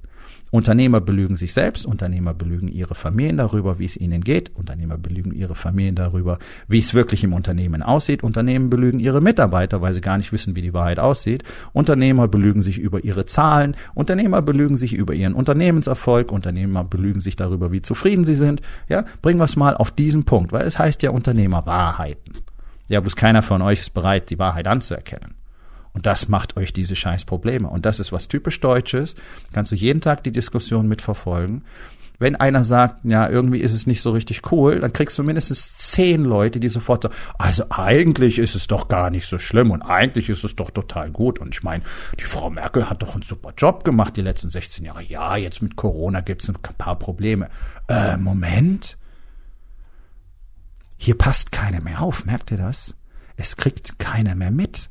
Unternehmer 0.51 1.01
belügen 1.01 1.37
sich 1.37 1.53
selbst, 1.53 1.87
Unternehmer 1.87 2.35
belügen 2.35 2.69
ihre 2.69 2.97
Familien 2.97 3.37
darüber, 3.37 3.79
wie 3.79 3.85
es 3.85 3.97
ihnen 3.97 4.23
geht, 4.23 4.51
Unternehmer 4.57 4.99
belügen 4.99 5.33
ihre 5.33 5.55
Familien 5.55 5.95
darüber, 5.95 6.39
wie 6.67 6.81
es 6.81 6.93
wirklich 6.93 7.23
im 7.23 7.33
Unternehmen 7.33 7.83
aussieht, 7.83 8.25
Unternehmen 8.25 8.69
belügen 8.69 8.99
ihre 8.99 9.21
Mitarbeiter, 9.21 9.81
weil 9.81 9.95
sie 9.95 10.01
gar 10.01 10.19
nicht 10.19 10.33
wissen, 10.33 10.57
wie 10.57 10.63
die 10.63 10.75
Wahrheit 10.75 10.99
aussieht, 10.99 11.45
Unternehmer 11.73 12.27
belügen 12.27 12.63
sich 12.63 12.79
über 12.79 13.05
ihre 13.05 13.27
Zahlen, 13.27 13.77
Unternehmer 13.95 14.43
belügen 14.43 14.77
sich 14.77 14.93
über 14.93 15.15
ihren 15.15 15.35
Unternehmenserfolg, 15.35 16.33
Unternehmer 16.33 16.83
belügen 16.83 17.21
sich 17.21 17.37
darüber, 17.37 17.71
wie 17.71 17.83
zufrieden 17.83 18.25
sie 18.25 18.35
sind. 18.35 18.61
Ja, 18.89 19.05
bringen 19.23 19.39
wir 19.39 19.45
es 19.45 19.57
mal 19.57 19.77
auf 19.77 19.93
diesen 19.93 20.25
Punkt, 20.25 20.53
weil 20.53 20.67
es 20.67 20.79
heißt 20.79 21.03
ja 21.03 21.11
Unternehmerwahrheiten. 21.11 22.35
Ja, 22.89 22.99
bloß 22.99 23.15
keiner 23.15 23.43
von 23.43 23.63
euch 23.63 23.81
ist 23.81 23.95
bereit, 23.95 24.31
die 24.31 24.39
Wahrheit 24.41 24.67
anzuerkennen. 24.67 25.40
Und 25.93 26.07
das 26.07 26.29
macht 26.29 26.57
euch 26.57 26.73
diese 26.73 26.95
scheiß 26.95 27.25
Probleme. 27.25 27.69
Und 27.69 27.87
das 27.87 28.01
ist 28.01 28.13
was 28.13 28.29
typisch 28.29 28.61
Deutsches. 28.61 29.17
Kannst 29.53 29.73
du 29.73 29.77
jeden 29.77 30.01
Tag 30.01 30.23
die 30.23 30.33
Diskussion 30.33 30.89
mitverfolgen. 30.89 31.65
Wenn 32.21 32.37
einer 32.37 32.65
sagt, 32.65 33.03
ja, 33.05 33.31
irgendwie 33.31 33.61
ist 33.61 33.73
es 33.73 33.87
nicht 33.87 34.03
so 34.03 34.11
richtig 34.11 34.53
cool, 34.53 34.81
dann 34.81 34.93
kriegst 34.93 35.19
du 35.19 35.23
mindestens 35.23 35.79
zehn 35.79 36.23
Leute, 36.23 36.61
die 36.61 36.69
sofort 36.69 37.05
sagen, 37.05 37.15
also 37.39 37.65
eigentlich 37.71 38.39
ist 38.39 38.55
es 38.55 38.67
doch 38.67 38.89
gar 38.89 39.09
nicht 39.09 39.27
so 39.27 39.39
schlimm 39.39 39.71
und 39.71 39.81
eigentlich 39.81 40.29
ist 40.29 40.45
es 40.45 40.55
doch 40.55 40.71
total 40.71 41.11
gut. 41.11 41.39
Und 41.39 41.55
ich 41.55 41.63
meine, 41.63 41.83
die 42.21 42.25
Frau 42.25 42.51
Merkel 42.51 42.91
hat 42.91 43.03
doch 43.03 43.15
einen 43.15 43.23
super 43.23 43.55
Job 43.57 43.85
gemacht 43.85 44.19
die 44.19 44.21
letzten 44.21 44.51
16 44.51 44.85
Jahre. 44.85 45.03
Ja, 45.03 45.37
jetzt 45.37 45.63
mit 45.63 45.77
Corona 45.77 46.21
gibt's 46.21 46.47
ein 46.51 46.59
paar 46.77 46.99
Probleme. 46.99 47.49
Äh, 47.89 48.19
Moment. 48.19 48.99
Hier 50.99 51.17
passt 51.17 51.53
keiner 51.53 51.81
mehr 51.81 52.03
auf, 52.03 52.27
merkt 52.27 52.51
ihr 52.51 52.59
das? 52.59 52.95
Es 53.37 53.57
kriegt 53.57 53.99
keiner 53.99 54.35
mehr 54.35 54.51
mit 54.51 54.91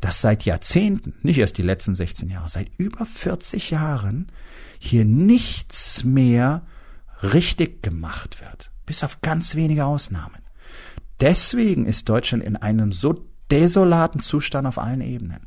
dass 0.00 0.20
seit 0.20 0.44
Jahrzehnten, 0.44 1.14
nicht 1.22 1.38
erst 1.38 1.58
die 1.58 1.62
letzten 1.62 1.94
16 1.94 2.28
Jahre, 2.28 2.48
seit 2.48 2.70
über 2.78 3.04
40 3.04 3.70
Jahren 3.70 4.28
hier 4.78 5.04
nichts 5.04 6.04
mehr 6.04 6.62
richtig 7.22 7.82
gemacht 7.82 8.40
wird. 8.40 8.70
Bis 8.86 9.04
auf 9.04 9.20
ganz 9.20 9.54
wenige 9.54 9.84
Ausnahmen. 9.84 10.38
Deswegen 11.20 11.84
ist 11.84 12.08
Deutschland 12.08 12.42
in 12.42 12.56
einem 12.56 12.92
so 12.92 13.24
desolaten 13.50 14.20
Zustand 14.20 14.66
auf 14.66 14.78
allen 14.78 15.02
Ebenen. 15.02 15.46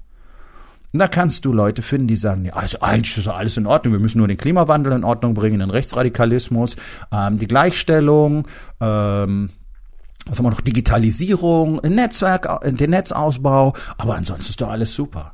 Und 0.93 0.99
da 0.99 1.07
kannst 1.07 1.43
du 1.43 1.51
Leute 1.51 1.81
finden, 1.81 2.05
die 2.05 2.15
sagen, 2.15 2.45
ja, 2.45 2.53
also 2.53 2.79
eigentlich 2.81 3.17
ist 3.17 3.27
alles 3.27 3.57
in 3.57 3.65
Ordnung, 3.65 3.93
wir 3.93 3.99
müssen 3.99 4.19
nur 4.19 4.27
den 4.27 4.37
Klimawandel 4.37 4.93
in 4.93 5.03
Ordnung 5.03 5.33
bringen, 5.33 5.59
den 5.59 5.71
Rechtsradikalismus, 5.71 6.75
ähm, 7.11 7.39
die 7.39 7.47
Gleichstellung, 7.47 8.47
ähm, 8.79 9.49
was 10.25 10.37
haben 10.37 10.45
wir 10.45 10.51
noch? 10.51 10.61
Digitalisierung, 10.61 11.77
Netzwerk, 11.77 12.47
den 12.63 12.91
Netzausbau, 12.91 13.73
aber 13.97 14.15
ansonsten 14.15 14.51
ist 14.51 14.61
doch 14.61 14.69
alles 14.69 14.93
super. 14.93 15.33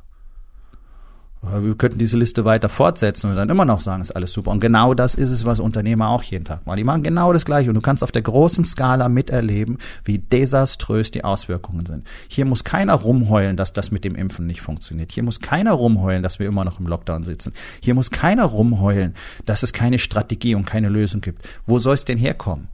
Wir 1.42 1.74
könnten 1.74 1.98
diese 1.98 2.18
Liste 2.18 2.44
weiter 2.44 2.68
fortsetzen 2.68 3.30
und 3.30 3.36
dann 3.36 3.48
immer 3.48 3.64
noch 3.64 3.80
sagen, 3.80 4.02
ist 4.02 4.10
alles 4.10 4.30
super. 4.30 4.50
Und 4.50 4.60
genau 4.60 4.92
das 4.92 5.14
ist 5.14 5.30
es, 5.30 5.46
was 5.46 5.58
Unternehmer 5.58 6.10
auch 6.10 6.22
jeden 6.22 6.44
Tag 6.44 6.66
machen. 6.66 6.76
Die 6.76 6.84
machen 6.84 7.02
genau 7.02 7.32
das 7.32 7.46
Gleiche 7.46 7.70
und 7.70 7.76
du 7.76 7.80
kannst 7.80 8.04
auf 8.04 8.12
der 8.12 8.20
großen 8.20 8.66
Skala 8.66 9.08
miterleben, 9.08 9.78
wie 10.04 10.18
desaströs 10.18 11.10
die 11.10 11.24
Auswirkungen 11.24 11.86
sind. 11.86 12.06
Hier 12.28 12.44
muss 12.44 12.62
keiner 12.62 12.92
rumheulen, 12.92 13.56
dass 13.56 13.72
das 13.72 13.90
mit 13.90 14.04
dem 14.04 14.16
Impfen 14.16 14.46
nicht 14.46 14.60
funktioniert. 14.60 15.12
Hier 15.12 15.22
muss 15.22 15.40
keiner 15.40 15.72
rumheulen, 15.72 16.22
dass 16.22 16.40
wir 16.40 16.46
immer 16.46 16.64
noch 16.64 16.78
im 16.78 16.86
Lockdown 16.86 17.24
sitzen. 17.24 17.54
Hier 17.80 17.94
muss 17.94 18.10
keiner 18.10 18.44
rumheulen, 18.44 19.14
dass 19.46 19.62
es 19.62 19.72
keine 19.72 19.98
Strategie 19.98 20.54
und 20.54 20.66
keine 20.66 20.90
Lösung 20.90 21.22
gibt. 21.22 21.48
Wo 21.64 21.78
soll 21.78 21.94
es 21.94 22.04
denn 22.04 22.18
herkommen? 22.18 22.68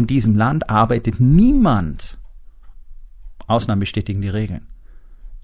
In 0.00 0.06
diesem 0.06 0.34
Land 0.34 0.70
arbeitet 0.70 1.20
niemand, 1.20 2.16
Ausnahmen 3.46 3.80
bestätigen 3.80 4.22
die 4.22 4.30
Regeln, 4.30 4.66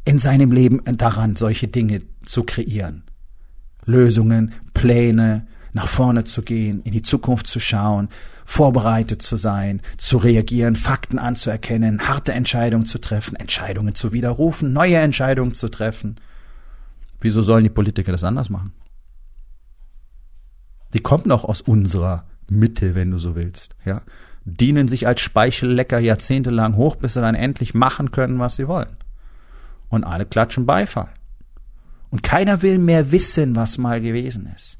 in 0.06 0.18
seinem 0.18 0.50
Leben 0.50 0.80
daran, 0.96 1.36
solche 1.36 1.68
Dinge 1.68 2.00
zu 2.24 2.42
kreieren. 2.42 3.02
Lösungen, 3.84 4.54
Pläne, 4.72 5.46
nach 5.74 5.88
vorne 5.88 6.24
zu 6.24 6.40
gehen, 6.40 6.80
in 6.84 6.92
die 6.92 7.02
Zukunft 7.02 7.48
zu 7.48 7.60
schauen, 7.60 8.08
vorbereitet 8.46 9.20
zu 9.20 9.36
sein, 9.36 9.82
zu 9.98 10.16
reagieren, 10.16 10.74
Fakten 10.74 11.18
anzuerkennen, 11.18 12.08
harte 12.08 12.32
Entscheidungen 12.32 12.86
zu 12.86 12.98
treffen, 12.98 13.36
Entscheidungen 13.36 13.94
zu 13.94 14.14
widerrufen, 14.14 14.72
neue 14.72 14.96
Entscheidungen 14.96 15.52
zu 15.52 15.68
treffen. 15.68 16.16
Wieso 17.20 17.42
sollen 17.42 17.64
die 17.64 17.68
Politiker 17.68 18.10
das 18.10 18.24
anders 18.24 18.48
machen? 18.48 18.72
Die 20.94 21.00
kommen 21.00 21.30
auch 21.30 21.44
aus 21.44 21.60
unserer 21.60 22.24
Mitte, 22.48 22.94
wenn 22.94 23.10
du 23.10 23.18
so 23.18 23.36
willst, 23.36 23.76
ja 23.84 24.00
dienen 24.46 24.86
sich 24.86 25.06
als 25.06 25.20
Speichellecker 25.20 25.98
jahrzehntelang 25.98 26.76
hoch, 26.76 26.96
bis 26.96 27.14
sie 27.14 27.20
dann 27.20 27.34
endlich 27.34 27.74
machen 27.74 28.12
können, 28.12 28.38
was 28.38 28.56
sie 28.56 28.68
wollen. 28.68 28.96
Und 29.88 30.04
alle 30.04 30.24
klatschen 30.24 30.66
Beifall. 30.66 31.08
Und 32.10 32.22
keiner 32.22 32.62
will 32.62 32.78
mehr 32.78 33.10
wissen, 33.10 33.56
was 33.56 33.76
mal 33.76 34.00
gewesen 34.00 34.50
ist. 34.54 34.78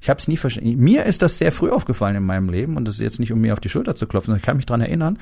Ich 0.00 0.10
habe 0.10 0.20
es 0.20 0.28
nie 0.28 0.36
verstanden. 0.36 0.76
Mir 0.78 1.04
ist 1.04 1.22
das 1.22 1.38
sehr 1.38 1.52
früh 1.52 1.70
aufgefallen 1.70 2.16
in 2.16 2.24
meinem 2.24 2.48
Leben 2.48 2.76
und 2.76 2.86
das 2.86 2.96
ist 2.96 3.00
jetzt 3.00 3.20
nicht, 3.20 3.32
um 3.32 3.40
mir 3.40 3.52
auf 3.52 3.60
die 3.60 3.68
Schulter 3.68 3.96
zu 3.96 4.06
klopfen. 4.06 4.34
Ich 4.36 4.42
kann 4.42 4.56
mich 4.56 4.66
dran 4.66 4.80
erinnern. 4.80 5.18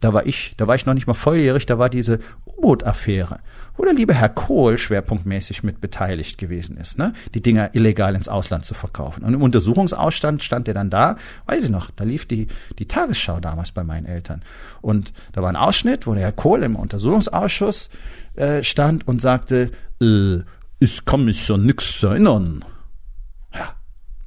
Da 0.00 0.12
war 0.12 0.26
ich, 0.26 0.54
da 0.56 0.66
war 0.66 0.74
ich 0.74 0.86
noch 0.86 0.94
nicht 0.94 1.06
mal 1.06 1.14
volljährig. 1.14 1.66
Da 1.66 1.78
war 1.78 1.88
diese 1.88 2.20
U-Boot-Affäre, 2.46 3.40
wo 3.76 3.84
der 3.84 3.94
liebe 3.94 4.14
Herr 4.14 4.28
Kohl 4.28 4.78
schwerpunktmäßig 4.78 5.62
mit 5.62 5.80
beteiligt 5.80 6.38
gewesen 6.38 6.76
ist, 6.76 6.98
ne? 6.98 7.12
Die 7.34 7.40
Dinger 7.40 7.74
illegal 7.74 8.14
ins 8.14 8.28
Ausland 8.28 8.64
zu 8.64 8.74
verkaufen. 8.74 9.24
Und 9.24 9.34
im 9.34 9.42
Untersuchungsausstand 9.42 10.42
stand 10.42 10.68
er 10.68 10.74
dann 10.74 10.90
da, 10.90 11.16
weiß 11.46 11.64
ich 11.64 11.70
noch, 11.70 11.90
da 11.90 12.04
lief 12.04 12.26
die 12.26 12.48
die 12.78 12.86
Tagesschau 12.86 13.40
damals 13.40 13.72
bei 13.72 13.84
meinen 13.84 14.06
Eltern 14.06 14.42
und 14.80 15.12
da 15.32 15.42
war 15.42 15.48
ein 15.48 15.56
Ausschnitt, 15.56 16.06
wo 16.06 16.14
der 16.14 16.24
Herr 16.24 16.32
Kohl 16.32 16.62
im 16.62 16.76
Untersuchungsausschuss 16.76 17.90
äh, 18.34 18.62
stand 18.62 19.06
und 19.06 19.20
sagte, 19.20 19.70
äh, 20.00 20.38
ich 20.78 21.04
kann 21.04 21.24
mich 21.24 21.50
an 21.50 21.64
nichts 21.64 22.02
erinnern. 22.02 22.64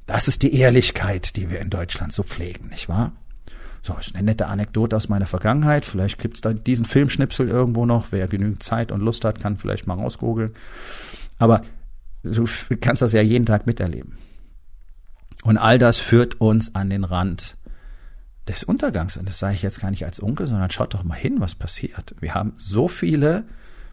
Das 0.06 0.28
ist 0.28 0.42
die 0.42 0.54
Ehrlichkeit, 0.54 1.36
die 1.36 1.50
wir 1.50 1.60
in 1.60 1.70
Deutschland 1.70 2.12
so 2.12 2.22
pflegen, 2.22 2.68
nicht 2.68 2.88
wahr? 2.88 3.12
So, 3.82 3.94
ist 3.94 4.14
eine 4.14 4.24
nette 4.24 4.46
Anekdote 4.46 4.96
aus 4.96 5.08
meiner 5.08 5.26
Vergangenheit. 5.26 5.84
Vielleicht 5.84 6.20
gibt's 6.20 6.40
da 6.40 6.52
diesen 6.52 6.84
Filmschnipsel 6.84 7.48
irgendwo 7.48 7.84
noch. 7.84 8.06
Wer 8.12 8.28
genügend 8.28 8.62
Zeit 8.62 8.92
und 8.92 9.00
Lust 9.00 9.24
hat, 9.24 9.40
kann 9.40 9.56
vielleicht 9.56 9.88
mal 9.88 9.94
rausgoogeln. 9.94 10.54
Aber 11.38 11.62
du 12.22 12.46
kannst 12.80 13.02
das 13.02 13.12
ja 13.12 13.22
jeden 13.22 13.46
Tag 13.46 13.66
miterleben. 13.66 14.16
Und 15.42 15.58
all 15.58 15.78
das 15.78 15.98
führt 15.98 16.40
uns 16.40 16.76
an 16.76 16.90
den 16.90 17.02
Rand 17.02 17.56
des 18.46 18.62
Untergangs. 18.62 19.16
Und 19.16 19.28
das 19.28 19.40
sage 19.40 19.54
ich 19.54 19.62
jetzt 19.62 19.80
gar 19.80 19.90
nicht 19.90 20.04
als 20.04 20.22
Onkel, 20.22 20.46
sondern 20.46 20.70
schaut 20.70 20.94
doch 20.94 21.02
mal 21.02 21.14
hin, 21.14 21.40
was 21.40 21.56
passiert. 21.56 22.14
Wir 22.20 22.34
haben 22.34 22.52
so 22.56 22.86
viele 22.86 23.44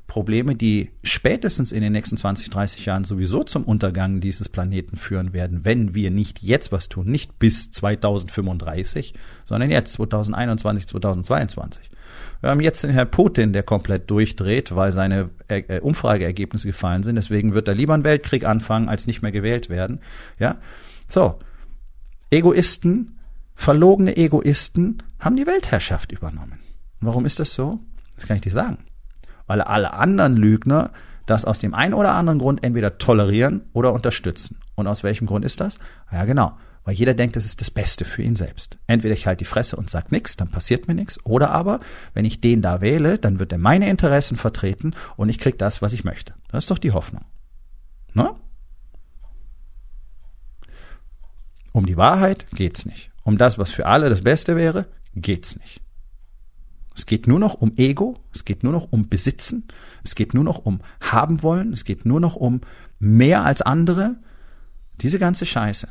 Probleme, 0.10 0.56
die 0.56 0.90
spätestens 1.04 1.72
in 1.72 1.82
den 1.82 1.94
nächsten 1.94 2.18
20, 2.18 2.50
30 2.50 2.86
Jahren 2.86 3.06
sowieso 3.06 3.44
zum 3.44 3.64
Untergang 3.64 4.20
dieses 4.20 4.50
Planeten 4.50 4.98
führen 4.98 5.32
werden, 5.32 5.64
wenn 5.64 5.96
wir 5.96 6.12
nicht 6.12 6.42
jetzt 6.44 6.74
was 6.74 6.90
tun, 6.90 7.06
nicht 7.06 7.40
bis 7.40 7.72
2035, 7.72 9.14
sondern 9.46 9.72
jetzt 9.72 9.94
2021, 9.94 10.88
2022. 10.88 11.90
Wir 12.42 12.50
haben 12.50 12.60
jetzt 12.60 12.84
den 12.84 12.90
Herrn 12.90 13.10
Putin, 13.10 13.54
der 13.54 13.64
komplett 13.64 14.10
durchdreht, 14.10 14.76
weil 14.76 14.92
seine 14.92 15.30
äh, 15.48 15.80
Umfrageergebnisse 15.80 16.68
gefallen 16.68 17.04
sind. 17.04 17.16
Deswegen 17.16 17.54
wird 17.54 17.68
er 17.70 17.76
lieber 17.76 17.94
einen 17.94 18.04
Weltkrieg 18.04 18.46
anfangen, 18.46 18.90
als 18.90 19.08
nicht 19.08 19.22
mehr 19.22 19.32
gewählt 19.32 19.70
werden. 19.70 20.00
Ja, 20.40 20.58
so. 21.08 21.40
Egoisten, 22.32 23.20
verlogene 23.56 24.18
Egoisten 24.18 25.04
haben 25.20 25.36
die 25.36 25.48
Weltherrschaft 25.48 26.12
übernommen. 26.12 26.60
Warum 27.00 27.26
ist 27.26 27.40
das 27.40 27.54
so? 27.54 27.80
Das 28.16 28.28
kann 28.28 28.36
ich 28.36 28.42
dir 28.42 28.52
sagen 28.52 28.80
weil 29.50 29.62
alle 29.62 29.94
anderen 29.94 30.38
Lügner 30.38 30.92
das 31.26 31.44
aus 31.44 31.58
dem 31.58 31.74
einen 31.74 31.96
oder 31.96 32.14
anderen 32.14 32.38
Grund 32.38 32.64
entweder 32.64 33.00
tolerieren 33.00 33.62
oder 33.74 33.94
unterstützen. 33.94 34.60
Und 34.76 34.86
aus 34.86 35.04
welchem 35.04 35.26
Grund 35.26 35.44
ist 35.44 35.60
das? 35.60 35.80
Ja, 36.12 36.26
genau. 36.26 36.56
Weil 36.84 36.94
jeder 36.94 37.16
denkt, 37.16 37.36
das 37.36 37.46
ist 37.46 37.60
das 37.60 37.72
Beste 37.72 38.06
für 38.06 38.22
ihn 38.22 38.36
selbst. 38.36 38.78
Entweder 38.86 39.16
ich 39.16 39.26
halte 39.26 39.40
die 39.40 39.50
Fresse 39.50 39.76
und 39.76 39.90
sag 39.90 40.12
nichts, 40.12 40.38
dann 40.38 40.52
passiert 40.52 40.88
mir 40.88 40.94
nichts. 40.94 41.20
Oder 41.26 41.50
aber, 41.50 41.80
wenn 42.14 42.26
ich 42.26 42.42
den 42.42 42.62
da 42.62 42.80
wähle, 42.80 43.18
dann 43.18 43.40
wird 43.40 43.52
er 43.52 43.58
meine 43.58 43.90
Interessen 43.90 44.38
vertreten 44.38 44.94
und 45.18 45.30
ich 45.30 45.40
krieg 45.40 45.58
das, 45.58 45.82
was 45.82 45.94
ich 45.94 46.04
möchte. 46.04 46.36
Das 46.50 46.66
ist 46.66 46.72
doch 46.72 46.78
die 46.78 46.92
Hoffnung. 46.92 47.26
Ne? 48.14 48.32
Um 51.74 51.88
die 51.88 51.98
Wahrheit 51.98 52.46
geht's 52.54 52.86
nicht. 52.86 53.10
Um 53.24 53.38
das, 53.38 53.58
was 53.58 53.72
für 53.72 53.88
alle 53.88 54.10
das 54.10 54.22
Beste 54.22 54.56
wäre, 54.56 54.86
geht's 55.16 55.56
nicht. 55.58 55.82
Es 57.00 57.06
geht 57.06 57.28
nur 57.28 57.40
noch 57.40 57.54
um 57.54 57.78
Ego, 57.78 58.20
es 58.34 58.44
geht 58.44 58.62
nur 58.62 58.74
noch 58.74 58.92
um 58.92 59.08
Besitzen, 59.08 59.64
es 60.04 60.16
geht 60.16 60.34
nur 60.34 60.44
noch 60.44 60.58
um 60.66 60.82
haben 61.00 61.44
wollen, 61.44 61.72
es 61.72 61.86
geht 61.86 62.06
nur 62.06 62.20
noch 62.20 62.36
um 62.36 62.60
mehr 63.00 63.46
als 63.46 63.62
andere. 63.62 64.18
Diese 65.00 65.18
ganze 65.18 65.46
Scheiße. 65.46 65.88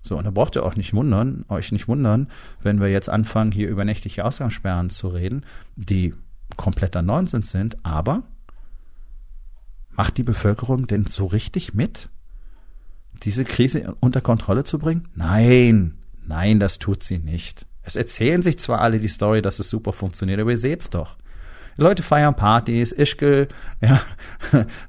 So, 0.00 0.16
und 0.16 0.24
da 0.24 0.30
braucht 0.30 0.56
ihr 0.56 0.64
auch 0.64 0.74
nicht 0.74 0.94
wundern, 0.94 1.44
euch 1.50 1.70
nicht 1.70 1.86
wundern, 1.86 2.30
wenn 2.62 2.80
wir 2.80 2.88
jetzt 2.88 3.10
anfangen, 3.10 3.52
hier 3.52 3.68
über 3.68 3.84
nächtliche 3.84 4.24
Ausgangssperren 4.24 4.88
zu 4.88 5.08
reden, 5.08 5.44
die 5.76 6.14
kompletter 6.56 7.02
Nonsens 7.02 7.50
sind, 7.50 7.84
aber 7.84 8.22
macht 9.90 10.16
die 10.16 10.22
Bevölkerung 10.22 10.86
denn 10.86 11.08
so 11.08 11.26
richtig 11.26 11.74
mit, 11.74 12.08
diese 13.22 13.44
Krise 13.44 13.96
unter 14.00 14.22
Kontrolle 14.22 14.64
zu 14.64 14.78
bringen? 14.78 15.08
Nein, 15.14 15.98
nein, 16.26 16.58
das 16.58 16.78
tut 16.78 17.02
sie 17.02 17.18
nicht. 17.18 17.66
Es 17.82 17.96
erzählen 17.96 18.42
sich 18.42 18.58
zwar 18.58 18.80
alle 18.80 18.98
die 19.00 19.08
Story, 19.08 19.42
dass 19.42 19.58
es 19.58 19.68
super 19.68 19.92
funktioniert, 19.92 20.40
aber 20.40 20.50
ihr 20.50 20.58
seht's 20.58 20.90
doch. 20.90 21.16
Die 21.76 21.82
Leute 21.82 22.02
feiern 22.02 22.36
Partys, 22.36 22.92
Ischgl, 22.92 23.48
ja, 23.80 24.00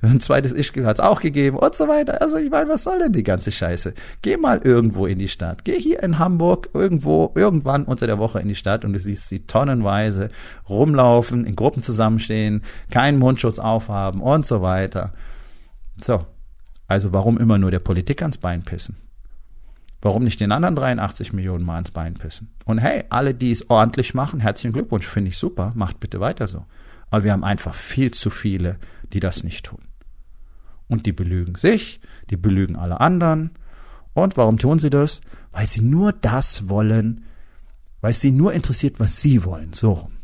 ein 0.02 0.20
zweites 0.20 0.52
Ischgl 0.52 0.86
hat's 0.86 1.00
auch 1.00 1.22
gegeben 1.22 1.58
und 1.58 1.76
so 1.76 1.88
weiter. 1.88 2.22
Also 2.22 2.38
ich 2.38 2.52
meine, 2.52 2.70
was 2.70 2.84
soll 2.84 3.00
denn 3.00 3.14
die 3.14 3.24
ganze 3.24 3.52
Scheiße? 3.52 3.94
Geh 4.22 4.38
mal 4.38 4.60
irgendwo 4.64 5.06
in 5.06 5.18
die 5.18 5.30
Stadt. 5.30 5.64
Geh 5.64 5.80
hier 5.80 6.04
in 6.04 6.20
Hamburg 6.20 6.70
irgendwo, 6.74 7.32
irgendwann 7.36 7.86
unter 7.86 8.06
der 8.06 8.20
Woche 8.20 8.40
in 8.40 8.50
die 8.50 8.56
Stadt 8.56 8.84
und 8.84 8.94
du 8.94 9.00
siehst 9.00 9.30
sie 9.30 9.46
tonnenweise 9.46 10.30
rumlaufen, 10.68 11.46
in 11.46 11.56
Gruppen 11.56 11.84
zusammenstehen, 11.84 12.64
keinen 12.92 13.18
Mundschutz 13.18 13.60
aufhaben 13.60 14.22
und 14.22 14.46
so 14.46 14.62
weiter. 14.62 15.14
So. 16.04 16.26
Also 16.88 17.14
warum 17.14 17.38
immer 17.38 17.58
nur 17.58 17.72
der 17.72 17.80
Politik 17.80 18.22
ans 18.22 18.38
Bein 18.38 18.64
pissen? 18.64 18.98
Warum 20.04 20.26
nicht 20.26 20.42
den 20.42 20.52
anderen 20.52 20.76
83 20.76 21.32
Millionen 21.32 21.64
mal 21.64 21.80
ins 21.80 21.92
Bein 21.92 22.16
pissen? 22.16 22.54
Und 22.66 22.80
hey, 22.80 23.06
alle, 23.10 23.34
die 23.34 23.52
es 23.52 23.70
ordentlich 23.70 24.14
machen, 24.14 24.42
herzlichen 24.42 24.74
Glückwunsch, 24.74 25.08
finde 25.08 25.30
ich 25.30 25.38
super, 25.38 25.72
macht 25.76 26.02
bitte 26.02 26.20
weiter 26.20 26.50
so. 26.50 26.66
Aber 27.10 27.24
wir 27.24 27.32
haben 27.32 27.46
einfach 27.46 27.74
viel 27.74 28.12
zu 28.12 28.30
viele, 28.30 28.80
die 29.14 29.22
das 29.22 29.46
nicht 29.46 29.66
tun. 29.66 29.80
Und 30.90 31.06
die 31.06 31.14
belügen 31.14 31.56
sich, 31.56 32.02
die 32.30 32.36
belügen 32.36 32.76
alle 32.76 33.00
anderen. 33.00 33.52
Und 34.14 34.36
warum 34.36 34.58
tun 34.58 34.78
sie 34.78 34.90
das? 34.90 35.22
Weil 35.54 35.68
sie 35.68 35.82
nur 35.82 36.12
das 36.12 36.68
wollen, 36.68 37.24
weil 38.02 38.14
sie 38.14 38.32
nur 38.32 38.52
interessiert, 38.52 39.00
was 39.00 39.22
sie 39.22 39.46
wollen, 39.46 39.72
so 39.72 39.94
rum. 39.94 40.18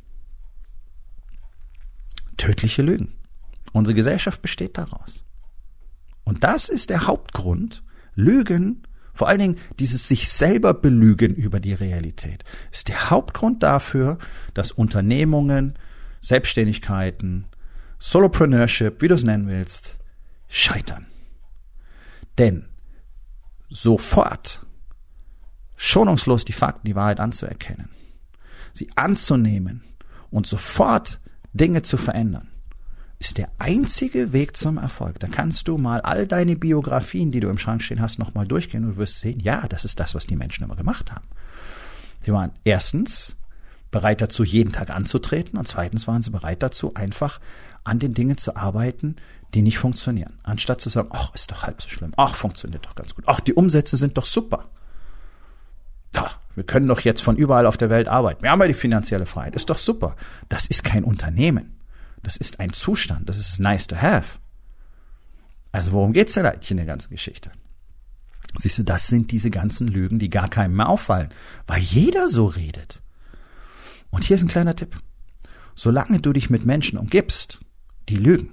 Tödliche 2.35 2.81
Lügen. 2.81 3.13
Unsere 3.71 3.95
Gesellschaft 3.95 4.41
besteht 4.41 4.77
daraus. 4.77 5.23
Und 6.25 6.43
das 6.43 6.67
ist 6.67 6.89
der 6.89 7.07
Hauptgrund. 7.07 7.81
Lügen 8.13 8.83
vor 9.19 9.27
allen 9.27 9.39
Dingen 9.39 9.57
dieses 9.79 10.07
sich 10.07 10.29
selber 10.29 10.73
belügen 10.73 11.35
über 11.35 11.59
die 11.59 11.73
Realität 11.73 12.45
ist 12.71 12.87
der 12.87 13.09
Hauptgrund 13.09 13.63
dafür, 13.63 14.17
dass 14.53 14.71
Unternehmungen, 14.71 15.77
Selbstständigkeiten, 16.21 17.43
Solopreneurship, 17.99 19.01
wie 19.01 19.09
du 19.09 19.15
es 19.15 19.25
nennen 19.25 19.49
willst, 19.49 19.99
scheitern. 20.47 21.05
Denn 22.37 22.69
sofort 23.69 24.65
schonungslos 25.75 26.45
die 26.45 26.53
Fakten, 26.53 26.87
die 26.87 26.95
Wahrheit 26.95 27.19
anzuerkennen, 27.19 27.89
sie 28.71 28.89
anzunehmen 28.95 29.83
und 30.31 30.47
sofort 30.47 31.19
Dinge 31.51 31.81
zu 31.81 31.97
verändern, 31.97 32.47
ist 33.19 33.37
der 33.37 33.49
einzige 33.59 34.31
Weg 34.31 34.55
zum 34.55 34.77
Erfolg. 34.77 35.19
Da 35.19 35.27
kannst 35.27 35.67
du 35.67 35.77
mal 35.77 35.99
all 36.01 36.25
deine 36.25 36.55
Biografien, 36.55 37.31
die 37.31 37.41
du 37.41 37.49
im 37.49 37.57
Schrank 37.57 37.83
stehen 37.83 38.01
hast, 38.01 38.17
nochmal 38.17 38.47
durchgehen 38.47 38.85
und 38.85 38.95
wirst 38.97 39.19
sehen, 39.19 39.41
ja, 39.41 39.67
das 39.67 39.83
ist 39.83 39.99
das, 39.99 40.15
was 40.15 40.25
die 40.25 40.37
Menschen 40.37 40.63
immer 40.63 40.77
gemacht 40.77 41.11
haben. 41.11 41.27
Sie 42.21 42.31
waren 42.31 42.51
erstens 42.63 43.35
bereit 43.91 44.21
dazu, 44.21 44.43
jeden 44.43 44.71
Tag 44.71 44.89
anzutreten 44.89 45.59
und 45.59 45.67
zweitens 45.67 46.07
waren 46.07 46.21
sie 46.21 46.29
bereit 46.29 46.63
dazu, 46.63 46.93
einfach 46.93 47.39
an 47.83 47.99
den 47.99 48.13
Dingen 48.13 48.37
zu 48.37 48.55
arbeiten, 48.55 49.17
die 49.53 49.63
nicht 49.63 49.79
funktionieren. 49.79 50.37
Anstatt 50.43 50.79
zu 50.79 50.89
sagen, 50.89 51.09
ach, 51.11 51.33
ist 51.33 51.51
doch 51.51 51.63
halb 51.63 51.81
so 51.81 51.89
schlimm, 51.89 52.13
ach, 52.15 52.35
funktioniert 52.35 52.85
doch 52.85 52.95
ganz 52.95 53.15
gut, 53.15 53.25
ach, 53.27 53.39
die 53.39 53.53
Umsätze 53.53 53.97
sind 53.97 54.17
doch 54.17 54.25
super. 54.25 54.69
Ach, 56.15 56.37
wir 56.55 56.63
können 56.63 56.87
doch 56.87 57.01
jetzt 57.01 57.21
von 57.21 57.35
überall 57.35 57.65
auf 57.65 57.77
der 57.77 57.89
Welt 57.89 58.07
arbeiten. 58.07 58.43
Wir 58.43 58.51
haben 58.51 58.61
ja 58.61 58.67
die 58.67 58.73
finanzielle 58.73 59.25
Freiheit, 59.25 59.55
ist 59.55 59.69
doch 59.69 59.77
super. 59.77 60.15
Das 60.49 60.65
ist 60.65 60.83
kein 60.83 61.03
Unternehmen. 61.03 61.78
Das 62.23 62.37
ist 62.37 62.59
ein 62.59 62.73
Zustand. 62.73 63.29
Das 63.29 63.37
ist 63.37 63.59
nice 63.59 63.87
to 63.87 63.95
have. 63.95 64.39
Also 65.71 65.91
worum 65.91 66.13
geht's 66.13 66.33
denn 66.33 66.45
eigentlich 66.45 66.71
in 66.71 66.77
der 66.77 66.85
ganzen 66.85 67.11
Geschichte? 67.11 67.51
Siehst 68.57 68.79
du, 68.79 68.83
das 68.83 69.07
sind 69.07 69.31
diese 69.31 69.51
ganzen 69.51 69.87
Lügen, 69.87 70.17
die 70.17 70.29
gar 70.29 70.49
keinem 70.49 70.75
mehr 70.75 70.89
auffallen, 70.89 71.29
weil 71.67 71.79
jeder 71.81 72.29
so 72.29 72.47
redet. 72.47 73.01
Und 74.09 74.23
hier 74.23 74.35
ist 74.35 74.41
ein 74.41 74.47
kleiner 74.49 74.75
Tipp. 74.75 74.99
Solange 75.75 76.19
du 76.19 76.33
dich 76.33 76.49
mit 76.49 76.65
Menschen 76.65 76.97
umgibst, 76.97 77.59
die 78.09 78.17
lügen, 78.17 78.49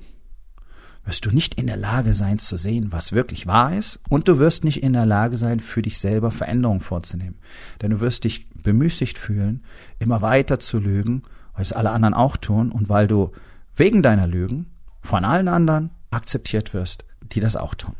wirst 1.05 1.25
du 1.25 1.31
nicht 1.31 1.55
in 1.55 1.67
der 1.67 1.77
Lage 1.77 2.15
sein 2.15 2.39
zu 2.39 2.57
sehen, 2.57 2.93
was 2.93 3.13
wirklich 3.13 3.47
wahr 3.47 3.75
ist, 3.75 4.01
und 4.09 4.29
du 4.29 4.39
wirst 4.39 4.65
nicht 4.65 4.83
in 4.83 4.93
der 4.93 5.07
Lage 5.07 5.39
sein, 5.39 5.61
für 5.61 5.81
dich 5.81 5.99
selber 5.99 6.31
Veränderungen 6.31 6.81
vorzunehmen. 6.81 7.39
Denn 7.81 7.93
du 7.93 8.01
wirst 8.01 8.25
dich 8.25 8.51
bemüßigt 8.51 9.17
fühlen, 9.17 9.65
immer 9.99 10.21
weiter 10.21 10.59
zu 10.59 10.79
lügen, 10.79 11.23
weil 11.55 11.63
es 11.63 11.73
alle 11.73 11.91
anderen 11.91 12.15
auch 12.15 12.37
tun 12.37 12.71
und 12.71 12.89
weil 12.89 13.07
du 13.07 13.33
wegen 13.77 14.03
deiner 14.03 14.27
Lügen 14.27 14.71
von 15.03 15.25
allen 15.25 15.49
anderen 15.49 15.91
akzeptiert 16.11 16.75
wirst, 16.75 17.05
die 17.21 17.41
das 17.41 17.57
auch 17.57 17.75
tun. 17.75 17.95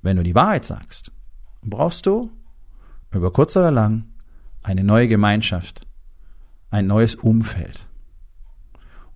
Wenn 0.00 0.16
du 0.16 0.24
die 0.24 0.34
Wahrheit 0.34 0.64
sagst, 0.64 1.12
brauchst 1.62 2.06
du 2.06 2.32
über 3.12 3.32
kurz 3.32 3.56
oder 3.56 3.70
lang 3.70 4.06
eine 4.62 4.82
neue 4.82 5.08
Gemeinschaft, 5.08 5.86
ein 6.70 6.86
neues 6.86 7.14
Umfeld. 7.14 7.86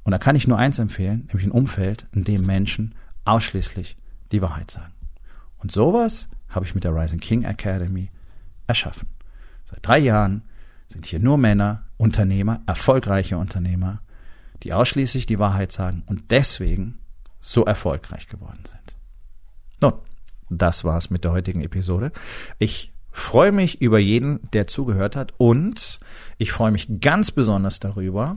Und 0.05 0.12
da 0.12 0.18
kann 0.18 0.37
ich 0.37 0.46
nur 0.46 0.59
eins 0.59 0.79
empfehlen, 0.79 1.24
nämlich 1.29 1.46
ein 1.46 1.52
Umfeld, 1.52 2.07
in 2.12 2.22
dem 2.22 2.42
Menschen 2.42 2.94
ausschließlich 3.24 3.96
die 4.31 4.42
Wahrheit 4.42 4.70
sagen. 4.70 4.92
Und 5.59 5.72
sowas 5.72 6.29
habe 6.48 6.64
ich 6.64 6.74
mit 6.74 6.85
der 6.85 6.94
Rising 6.94 7.18
King 7.18 7.42
Academy 7.42 8.11
erschaffen. 8.66 9.09
Seit 9.64 9.85
drei 9.85 9.98
Jahren 9.98 10.42
sind 10.87 11.07
hier 11.07 11.18
nur 11.18 11.38
Männer, 11.38 11.83
Unternehmer, 11.96 12.61
erfolgreiche 12.66 13.38
Unternehmer, 13.38 14.00
die 14.62 14.72
ausschließlich 14.72 15.26
die 15.26 15.38
Wahrheit 15.38 15.72
sagen 15.72 16.02
und 16.06 16.30
deswegen 16.30 16.98
so 17.40 17.64
erfolgreich 17.64 18.28
geworden 18.28 18.62
sind. 18.64 18.96
Nun, 19.80 19.94
das 20.48 20.85
war's 20.85 21.11
mit 21.11 21.24
der 21.24 21.32
heutigen 21.32 21.62
Episode. 21.62 22.12
Ich 22.59 22.92
freue 23.11 23.52
mich 23.52 23.80
über 23.80 23.98
jeden, 23.98 24.40
der 24.52 24.66
zugehört 24.66 25.16
hat 25.16 25.32
und 25.38 25.98
ich 26.38 26.52
freue 26.52 26.70
mich 26.70 27.00
ganz 27.00 27.30
besonders 27.30 27.80
darüber, 27.80 28.37